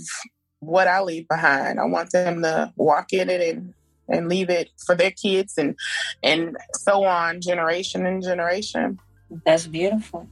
what 0.60 0.88
I 0.88 1.02
leave 1.02 1.28
behind. 1.28 1.80
I 1.80 1.86
want 1.86 2.12
them 2.12 2.42
to 2.42 2.74
walk 2.76 3.12
in 3.12 3.30
it 3.30 3.56
and 3.56 3.74
and 4.08 4.30
leave 4.30 4.50
it 4.50 4.70
for 4.86 4.96
their 4.96 5.12
kids 5.12 5.58
and 5.58 5.76
and 6.24 6.56
so 6.74 7.04
on 7.06 7.42
generation 7.42 8.06
and 8.06 8.24
generation. 8.24 9.00
That's 9.46 9.68
beautiful. 9.68 10.30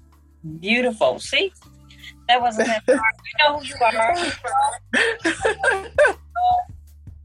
Beautiful. 0.60 1.20
See? 1.20 1.52
That 2.28 2.42
wasn't 2.42 2.68
that 2.68 2.84
hard. 2.88 3.00
You 3.26 3.34
know 3.40 3.60
who 3.60 3.66
you 3.66 3.76
are 3.82 4.16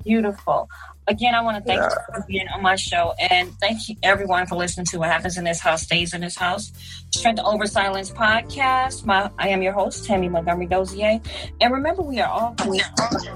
beautiful. 0.09 0.69
Again 1.07 1.35
i 1.35 1.41
want 1.41 1.57
to 1.57 1.63
thank 1.65 1.81
yeah. 1.81 1.89
you 1.89 1.97
for 2.15 2.23
being 2.27 2.47
on 2.49 2.61
my 2.63 2.77
show 2.77 3.15
and 3.31 3.51
thank 3.61 3.89
you 3.89 3.97
everyone 4.03 4.47
for 4.47 4.57
listening 4.57 4.85
to 4.87 4.99
what 4.99 5.09
happens 5.09 5.39
in 5.39 5.45
this 5.45 5.61
house 5.61 5.83
stays 5.83 6.13
in 6.13 6.23
this 6.23 6.37
house. 6.37 6.73
Strength 7.15 7.41
over 7.45 7.67
silence 7.67 8.11
podcast. 8.11 9.07
My 9.07 9.31
i 9.39 9.49
am 9.49 9.63
your 9.63 9.73
host 9.73 10.05
tammy 10.05 10.29
montgomery 10.29 10.67
dozier. 10.67 11.21
And 11.61 11.73
remember 11.73 12.03
we 12.03 12.19
are 12.21 12.29
all 12.29 12.55
in 12.65 12.81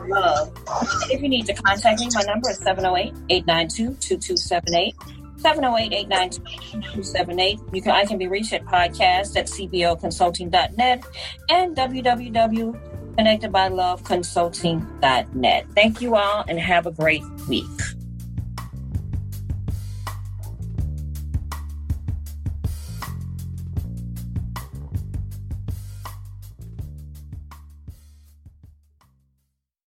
love. 0.08 0.52
If 1.11 1.22
you 1.22 1.28
need 1.28 1.46
to 1.46 1.54
contact 1.54 2.00
me 2.00 2.08
my 2.14 2.22
number 2.22 2.50
is 2.50 2.58
708-892-2278 2.61 4.94
708-892-2278. 5.42 7.74
You 7.74 7.82
can 7.82 7.90
I 7.92 8.04
can 8.04 8.18
be 8.18 8.28
reached 8.28 8.52
at 8.52 8.64
podcast 8.64 9.37
at 9.37 9.46
cboconsulting.net 9.46 11.04
and 11.48 11.76
www.connectedbyloveconsulting.net. 13.18 15.66
Thank 15.75 16.01
you 16.01 16.16
all 16.16 16.44
and 16.48 16.59
have 16.59 16.87
a 16.87 16.92
great 16.92 17.22
week. 17.48 17.68